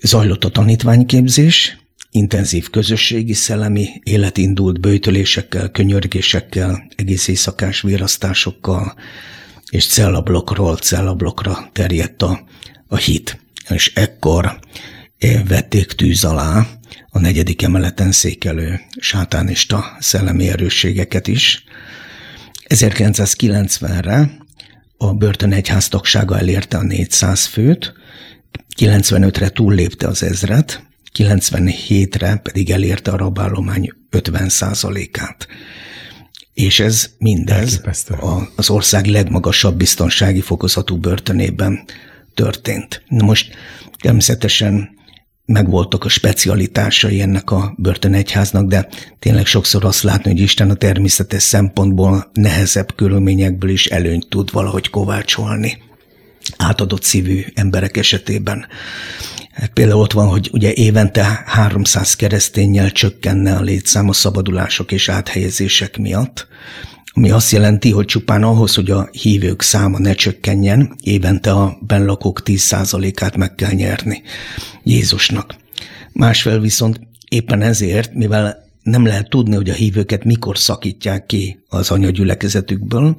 [0.00, 1.78] Zajlott a tanítványképzés,
[2.10, 8.94] intenzív közösségi szellemi élet indult bőtölésekkel, könyörgésekkel, egész éjszakás vérasztásokkal,
[9.72, 12.44] és cellablokkról cellablokkra terjedt a,
[12.86, 13.40] a hit.
[13.68, 14.58] És ekkor
[15.18, 16.66] eh, vették tűz alá
[17.08, 21.64] a negyedik emeleten székelő sátánista szellemi erősségeket is.
[22.68, 24.30] 1990-re
[24.96, 27.92] a börtön egyház tagsága elérte a 400 főt,
[28.78, 30.86] 95-re túllépte az ezret,
[31.18, 34.50] 97-re pedig elérte a rabállomány 50
[35.18, 35.46] át
[36.54, 41.84] és ez mindez a, az ország legmagasabb biztonsági fokozatú börtönében
[42.34, 43.02] történt.
[43.08, 43.54] Na most
[44.00, 44.90] természetesen
[45.44, 48.88] megvoltak a specialitásai ennek a börtönegyháznak, de
[49.18, 54.90] tényleg sokszor azt látni, hogy Isten a természetes szempontból nehezebb körülményekből is előnyt tud valahogy
[54.90, 55.90] kovácsolni
[56.56, 58.66] átadott szívű emberek esetében.
[59.72, 65.96] Például ott van, hogy ugye évente 300 keresztényel csökkenne a létszám a szabadulások és áthelyezések
[65.96, 66.46] miatt,
[67.14, 72.42] ami azt jelenti, hogy csupán ahhoz, hogy a hívők száma ne csökkenjen, évente a benlakók
[72.44, 74.22] 10%-át meg kell nyerni
[74.82, 75.54] Jézusnak.
[76.12, 81.90] Másfél viszont éppen ezért, mivel nem lehet tudni, hogy a hívőket mikor szakítják ki az
[81.90, 83.16] anyagyülekezetükből,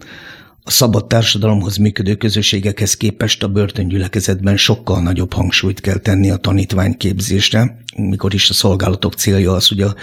[0.66, 7.78] a szabad társadalomhoz működő közösségekhez képest a börtöngyülekezetben sokkal nagyobb hangsúlyt kell tenni a tanítványképzésre,
[7.96, 9.96] mikor is a szolgálatok célja az, hogy a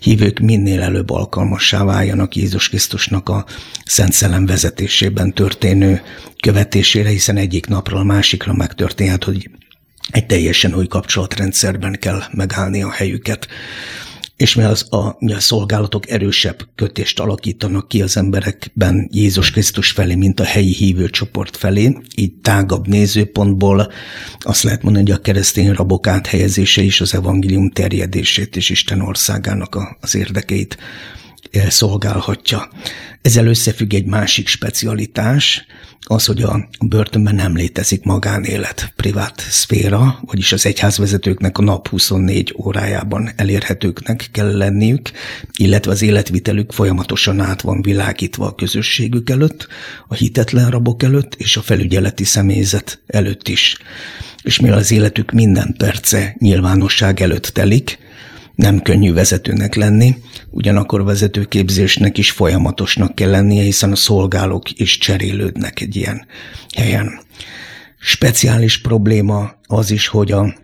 [0.00, 3.44] hívők minél előbb alkalmassá váljanak Jézus Krisztusnak a
[3.84, 6.02] Szent Szellem vezetésében történő
[6.40, 9.50] követésére, hiszen egyik napról a másikra megtörténhet, hogy
[10.10, 13.48] egy teljesen új kapcsolatrendszerben kell megállni a helyüket
[14.36, 19.90] és mivel az a, mi a szolgálatok erősebb kötést alakítanak ki az emberekben Jézus Krisztus
[19.90, 23.92] felé, mint a helyi hívő csoport felé, így tágabb nézőpontból
[24.40, 29.74] azt lehet mondani, hogy a keresztény rabok áthelyezése is az evangélium terjedését és Isten országának
[29.74, 30.76] a, az érdekeit
[31.68, 32.68] szolgálhatja.
[33.22, 35.66] Ezzel összefügg egy másik specialitás,
[36.08, 42.54] az, hogy a börtönben nem létezik magánélet, privát szféra, vagyis az egyházvezetőknek a nap 24
[42.58, 45.10] órájában elérhetőknek kell lenniük,
[45.56, 49.66] illetve az életvitelük folyamatosan át van világítva a közösségük előtt,
[50.08, 53.76] a hitetlen rabok előtt és a felügyeleti személyzet előtt is.
[54.42, 57.98] És mivel az életük minden perce nyilvánosság előtt telik,
[58.56, 60.16] nem könnyű vezetőnek lenni,
[60.50, 66.26] ugyanakkor vezetőképzésnek is folyamatosnak kell lennie, hiszen a szolgálók is cserélődnek egy ilyen
[66.76, 67.20] helyen.
[67.98, 70.54] Speciális probléma az is, hogy a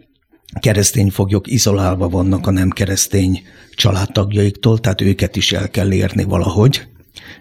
[0.60, 3.42] keresztény foglyok izolálva vannak a nem keresztény
[3.74, 6.86] családtagjaiktól, tehát őket is el kell érni valahogy.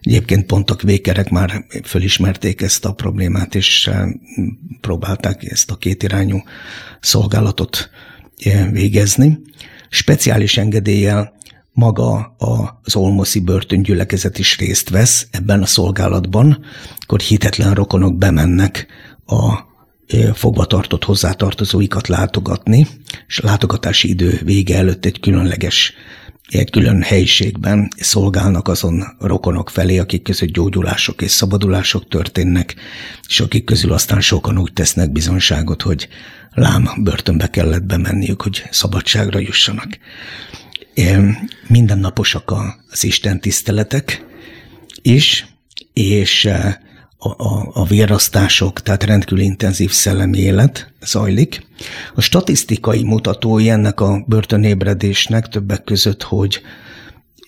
[0.02, 3.90] Egyébként pont a kvékerek már fölismerték ezt a problémát, és
[4.82, 6.44] próbálták ezt a kétirányú
[7.00, 7.90] szolgálatot
[8.72, 9.40] végezni.
[9.94, 11.34] Speciális engedéllyel
[11.74, 12.36] maga
[12.84, 16.66] az Olmoszi börtöngyülekezet is részt vesz ebben a szolgálatban,
[17.00, 18.88] akkor hitetlen rokonok bemennek
[19.26, 19.70] a
[20.34, 22.88] fogvatartott hozzátartozóikat látogatni,
[23.28, 25.94] és a látogatási idő vége előtt egy különleges
[26.60, 32.76] egy külön helyiségben szolgálnak azon rokonok felé, akik között gyógyulások és szabadulások történnek,
[33.28, 36.08] és akik közül aztán sokan úgy tesznek bizonságot, hogy
[36.54, 39.98] lám börtönbe kellett bemenniük, hogy szabadságra jussanak.
[41.68, 42.54] Mindennaposak
[42.90, 44.26] az Isten tiszteletek
[45.02, 45.46] is,
[45.94, 46.50] és
[47.24, 51.66] a, a, vérasztások, tehát rendkívül intenzív szellemi élet zajlik.
[52.16, 56.62] A statisztikai mutatói ennek a börtönébredésnek többek között, hogy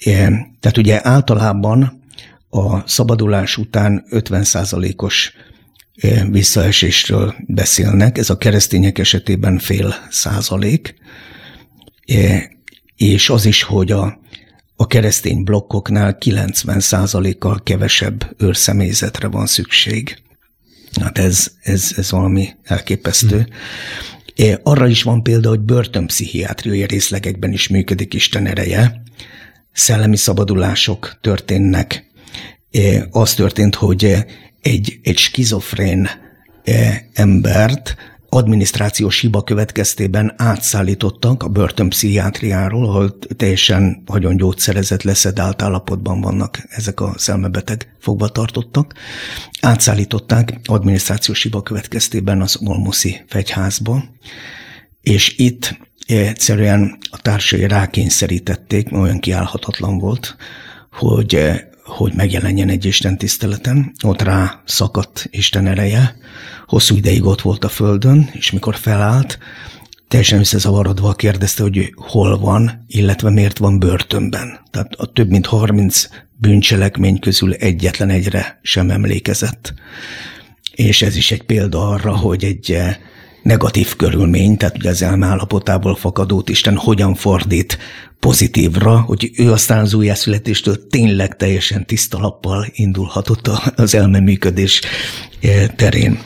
[0.03, 0.11] e,
[0.59, 2.01] tehát ugye általában
[2.49, 5.34] a szabadulás után 50%-os
[5.95, 10.95] e, visszaesésről beszélnek, ez a keresztények esetében fél százalék,
[12.05, 12.51] e,
[12.95, 14.21] és az is, hogy a
[14.76, 20.21] a keresztény blokkoknál 90%-kal kevesebb őrszemélyzetre van szükség.
[21.01, 23.47] Hát ez, ez, ez valami elképesztő.
[24.36, 24.55] Hmm.
[24.63, 29.01] Arra is van példa, hogy börtönpszichiátriai részlegekben is működik Isten ereje.
[29.71, 32.11] Szellemi szabadulások történnek.
[33.11, 34.15] Az történt, hogy
[34.61, 36.09] egy, egy skizofrén
[37.13, 37.95] embert
[38.34, 47.13] adminisztrációs hiba következtében átszállítottak a börtönpszichiátriáról, ahol teljesen nagyon gyógyszerezett, leszedált állapotban vannak ezek a
[47.17, 48.93] szelmebeteg fogvatartottak.
[49.61, 54.03] Átszállították adminisztrációs hiba következtében az Olmoszi fegyházba,
[55.01, 55.77] és itt
[56.07, 60.36] egyszerűen a társai rákényszerítették, olyan kiállhatatlan volt,
[60.91, 63.91] hogy hogy megjelenjen egy Isten tiszteleten.
[64.03, 66.15] Ott rá szakadt Isten ereje,
[66.66, 69.38] hosszú ideig ott volt a földön, és mikor felállt,
[70.07, 74.59] teljesen összezavarodva kérdezte, hogy hol van, illetve miért van börtönben.
[74.72, 76.07] Tehát a több mint 30
[76.38, 79.74] bűncselekmény közül egyetlen egyre sem emlékezett.
[80.72, 82.95] És ez is egy példa arra, hogy egy eh,
[83.43, 87.77] negatív körülmény, tehát ugye az elmállapotából fakadót Isten hogyan fordít
[88.19, 94.81] pozitívra, hogy ő aztán az újjászületéstől tényleg teljesen tiszta lappal indulhatott az elmeműködés
[95.41, 96.19] eh, terén.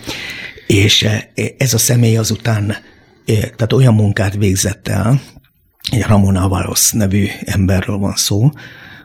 [0.68, 1.24] És eh,
[1.58, 2.78] ez a személy azután eh,
[3.26, 5.22] tehát olyan munkát végzett el,
[5.92, 8.50] egy Ramon Avalos nevű emberről van szó,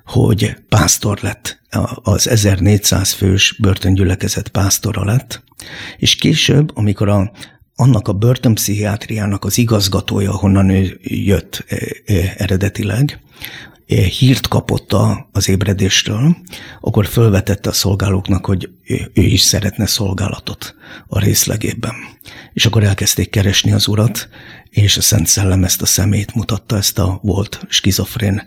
[0.05, 1.61] hogy pásztor lett,
[2.03, 5.43] az 1400 fős börtöngyülekezet pásztora lett,
[5.97, 7.33] és később, amikor a,
[7.75, 13.21] annak a börtönpszichiátriának az igazgatója, honnan ő jött eh, eredetileg,
[13.95, 14.97] hírt kapott
[15.33, 16.37] az ébredésről,
[16.81, 18.71] akkor fölvetette a szolgálóknak, hogy
[19.15, 20.75] ő is szeretne szolgálatot
[21.07, 21.95] a részlegében.
[22.53, 24.29] És akkor elkezdték keresni az urat,
[24.71, 28.43] és a Szent Szellem ezt a szemét mutatta, ezt a volt skizofrén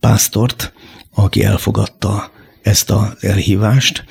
[0.00, 0.72] pásztort,
[1.14, 2.30] aki elfogadta
[2.62, 4.04] ezt az elhívást,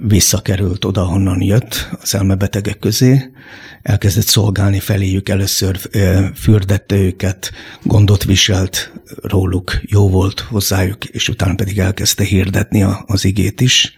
[0.00, 3.30] visszakerült oda, honnan jött, az elmebetegek közé,
[3.82, 5.80] elkezdett szolgálni feléjük, először
[6.34, 7.52] fürdette őket,
[7.82, 8.92] gondot viselt
[9.22, 13.94] róluk, jó volt hozzájuk, és utána pedig elkezdte hirdetni az igét is,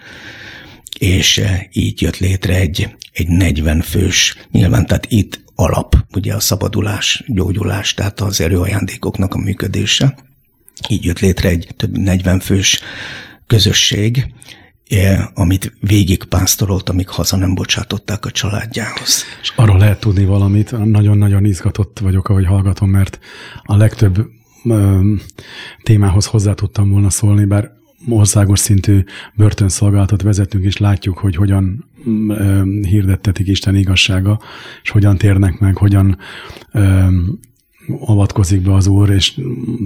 [0.98, 1.42] és
[1.72, 7.94] így jött létre egy, egy 40 fős, nyilván tehát itt alap, ugye a szabadulás, gyógyulás,
[7.94, 10.16] tehát az erőajándékoknak a működése.
[10.88, 12.80] Így jött létre egy több 40 fős
[13.46, 14.34] közösség,
[15.34, 19.24] amit végig pásztorolt, amíg haza nem bocsátották a családjához.
[19.42, 23.18] És arról lehet tudni valamit, nagyon-nagyon izgatott vagyok, ahogy hallgatom, mert
[23.62, 24.26] a legtöbb
[24.64, 25.12] ö,
[25.82, 27.70] témához hozzá tudtam volna szólni, bár
[28.08, 31.84] országos szintű börtönszolgálatot vezetünk, és látjuk, hogy hogyan
[32.28, 34.40] ö, hirdettetik Isten igazsága,
[34.82, 36.18] és hogyan térnek meg, hogyan
[36.72, 37.06] ö,
[38.00, 39.40] avatkozik be az Úr, és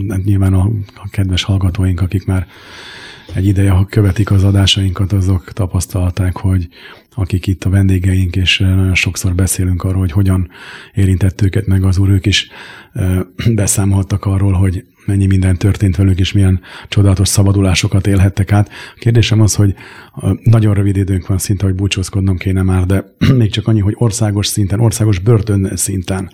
[0.09, 2.47] hát nyilván a, a kedves hallgatóink, akik már
[3.35, 6.69] egy ideje, ha követik az adásainkat, azok tapasztalták, hogy
[7.15, 10.49] akik itt a vendégeink, és nagyon sokszor beszélünk arról, hogy hogyan
[10.95, 12.49] érintett őket meg az úr, ők is
[13.55, 18.69] beszámoltak arról, hogy mennyi minden történt velük, és milyen csodálatos szabadulásokat élhettek át.
[18.69, 19.75] A kérdésem az, hogy
[20.43, 23.05] nagyon rövid időnk van szinte, hogy búcsúzkodnom kéne már, de
[23.39, 26.31] még csak annyi, hogy országos szinten, országos börtön szinten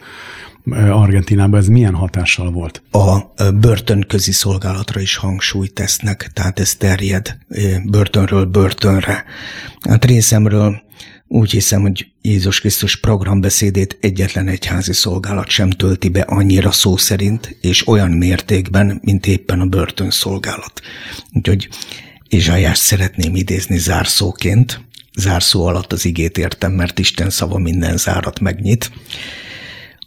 [0.72, 2.82] Argentinában, ez milyen hatással volt?
[2.90, 7.38] A börtönközi szolgálatra is hangsúlyt tesznek, tehát ez terjed
[7.84, 9.24] börtönről börtönre.
[9.80, 10.82] Hát részemről
[11.30, 17.56] úgy hiszem, hogy Jézus Krisztus programbeszédét egyetlen egyházi szolgálat sem tölti be annyira szó szerint,
[17.60, 20.80] és olyan mértékben, mint éppen a börtönszolgálat.
[21.32, 21.68] Úgyhogy
[22.28, 24.80] Izsájást szeretném idézni zárszóként.
[25.16, 28.90] Zárszó alatt az igét értem, mert Isten szava minden zárat megnyit.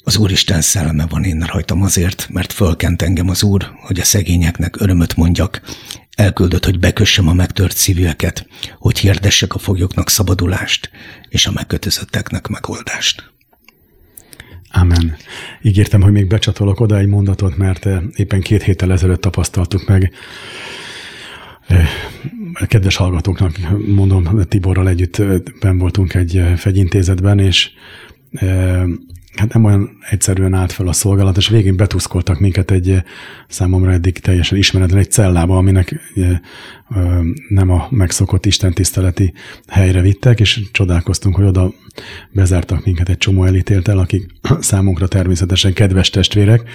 [0.04, 4.82] Az Úristen szelleme van én rajtam azért, mert fölkent engem az Úr, hogy a szegényeknek
[4.82, 5.62] örömöt mondjak,
[6.16, 8.48] elküldött, hogy bekössem a megtört szívűeket,
[8.78, 10.90] hogy hirdessek a foglyoknak szabadulást,
[11.30, 13.32] és a megkötözötteknek megoldást.
[14.72, 15.16] Amen.
[15.62, 20.12] Ígértem, hogy még becsatolok oda egy mondatot, mert eh, éppen két héttel ezelőtt tapasztaltuk meg.
[21.68, 21.88] Eh,
[22.68, 27.72] kedves hallgatóknak mondom, Tiborral együtt eh, ben voltunk egy fegyintézetben, és
[29.36, 33.04] hát nem olyan egyszerűen állt fel a szolgálat, és végén betuszkoltak minket egy eh,
[33.48, 36.40] számomra eddig teljesen ismeretlen egy cellába, aminek eh,
[37.50, 39.34] nem a megszokott istentiszteleti
[39.68, 41.74] helyre vittek, és csodálkoztunk, hogy oda
[42.32, 44.26] bezártak minket egy csomó elítéltel, akik
[44.60, 46.70] számunkra természetesen kedves testvérek,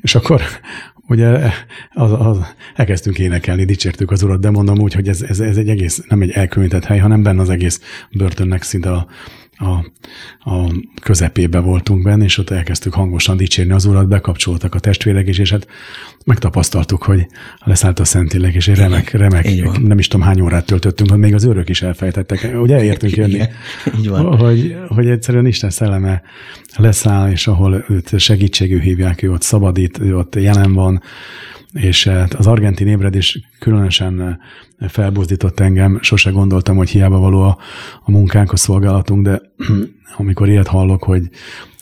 [0.00, 0.42] és akkor
[1.08, 1.50] ugye
[1.92, 2.38] az, az,
[2.74, 6.22] elkezdtünk énekelni, dicsértük az urat, de mondom úgy, hogy ez, ez, ez egy egész, nem
[6.22, 7.80] egy elkülönített hely, hanem benne az egész
[8.10, 9.06] börtönnek szinte a,
[9.56, 9.72] a,
[10.50, 15.38] a közepébe voltunk benne, és ott elkezdtük hangosan dicsérni az urat, bekapcsoltak a testvérek is,
[15.38, 15.66] és hát
[16.24, 17.26] megtapasztaltuk, hogy
[17.64, 21.34] leszállt a Szentlélek, és egy remek, remek, nem is tudom hány órát töltöttünk, hogy még
[21.34, 22.50] az őrök is elfejtettek.
[22.54, 23.42] Ugye elértünk jönni,
[24.38, 26.22] hogy, hogy egyszerűen Isten szelleme
[26.76, 31.02] leszáll, és ahol őt segítségű hívják, ő ott szabadít, ő ott jelen van,
[31.74, 34.40] és hát az argentin ébredés különösen
[34.88, 37.58] felbuzdított engem, sose gondoltam, hogy hiába való a,
[38.02, 39.42] a munkánk, a szolgálatunk, de
[40.18, 41.28] amikor ilyet hallok, hogy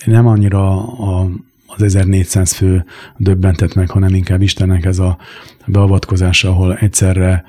[0.05, 1.29] nem annyira a,
[1.67, 2.85] az 1400 fő
[3.17, 5.19] döbbentett meg, hanem inkább Istennek ez a
[5.67, 7.45] beavatkozása, ahol egyszerre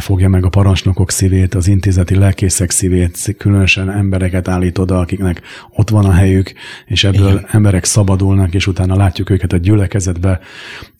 [0.00, 5.90] fogja meg a parancsnokok szívét, az intézeti lelkészek szívét, különösen embereket állít oda, akiknek ott
[5.90, 6.52] van a helyük,
[6.86, 7.46] és ebből Igen.
[7.50, 10.40] emberek szabadulnak, és utána látjuk őket a gyülekezetbe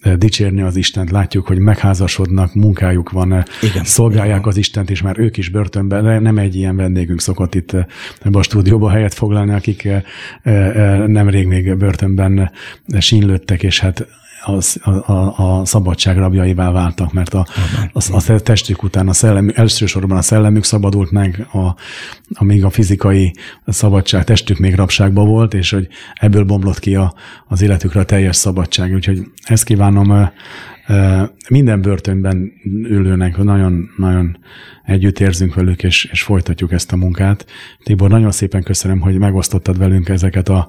[0.00, 3.84] eh, dicsérni az Istent, látjuk, hogy megházasodnak, munkájuk van, eh, Igen.
[3.84, 4.48] szolgálják Igen.
[4.48, 7.84] az Istent, és már ők is börtönben, nem egy ilyen vendégünk szokott itt eh,
[8.22, 9.88] ebbe a stúdióba helyet foglalni, akik
[11.06, 12.50] nemrég még börtönben
[12.98, 14.06] sínlődtek, és hát
[14.44, 15.10] az, a,
[15.58, 17.46] a, szabadság rabjaivá váltak, mert a,
[17.92, 21.74] a, a testük után a szellemük, elsősorban a szellemük szabadult meg, a,
[22.34, 23.32] amíg a fizikai
[23.66, 27.14] szabadság, testük még rabságban volt, és hogy ebből bomlott ki a,
[27.48, 28.92] az életükre a teljes szabadság.
[28.94, 30.30] Úgyhogy ezt kívánom
[31.48, 34.38] minden börtönben ülőnek, nagyon, nagyon
[34.84, 37.46] együtt érzünk velük, és, és folytatjuk ezt a munkát.
[37.82, 40.68] Tibor, nagyon szépen köszönöm, hogy megosztottad velünk ezeket a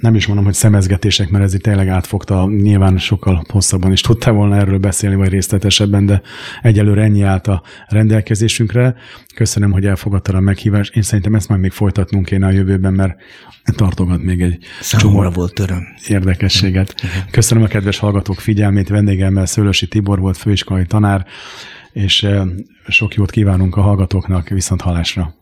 [0.00, 4.32] nem is mondom, hogy szemezgetések, mert ez itt tényleg átfogta, nyilván sokkal hosszabban is tudtál
[4.32, 6.22] volna erről beszélni, vagy részletesebben, de
[6.62, 8.94] egyelőre ennyi állt a rendelkezésünkre.
[9.34, 10.96] Köszönöm, hogy elfogadtad a meghívást.
[10.96, 13.16] Én szerintem ezt majd még folytatnunk kéne a jövőben, mert
[13.76, 15.86] tartogat még egy Számomra volt öröm.
[16.06, 16.94] érdekességet.
[17.30, 21.26] Köszönöm a kedves hallgatók figyelmét, vendégemmel Szőlősi Tibor volt főiskolai tanár,
[21.92, 22.26] és
[22.88, 25.34] sok jót kívánunk a hallgatóknak, viszont halásra.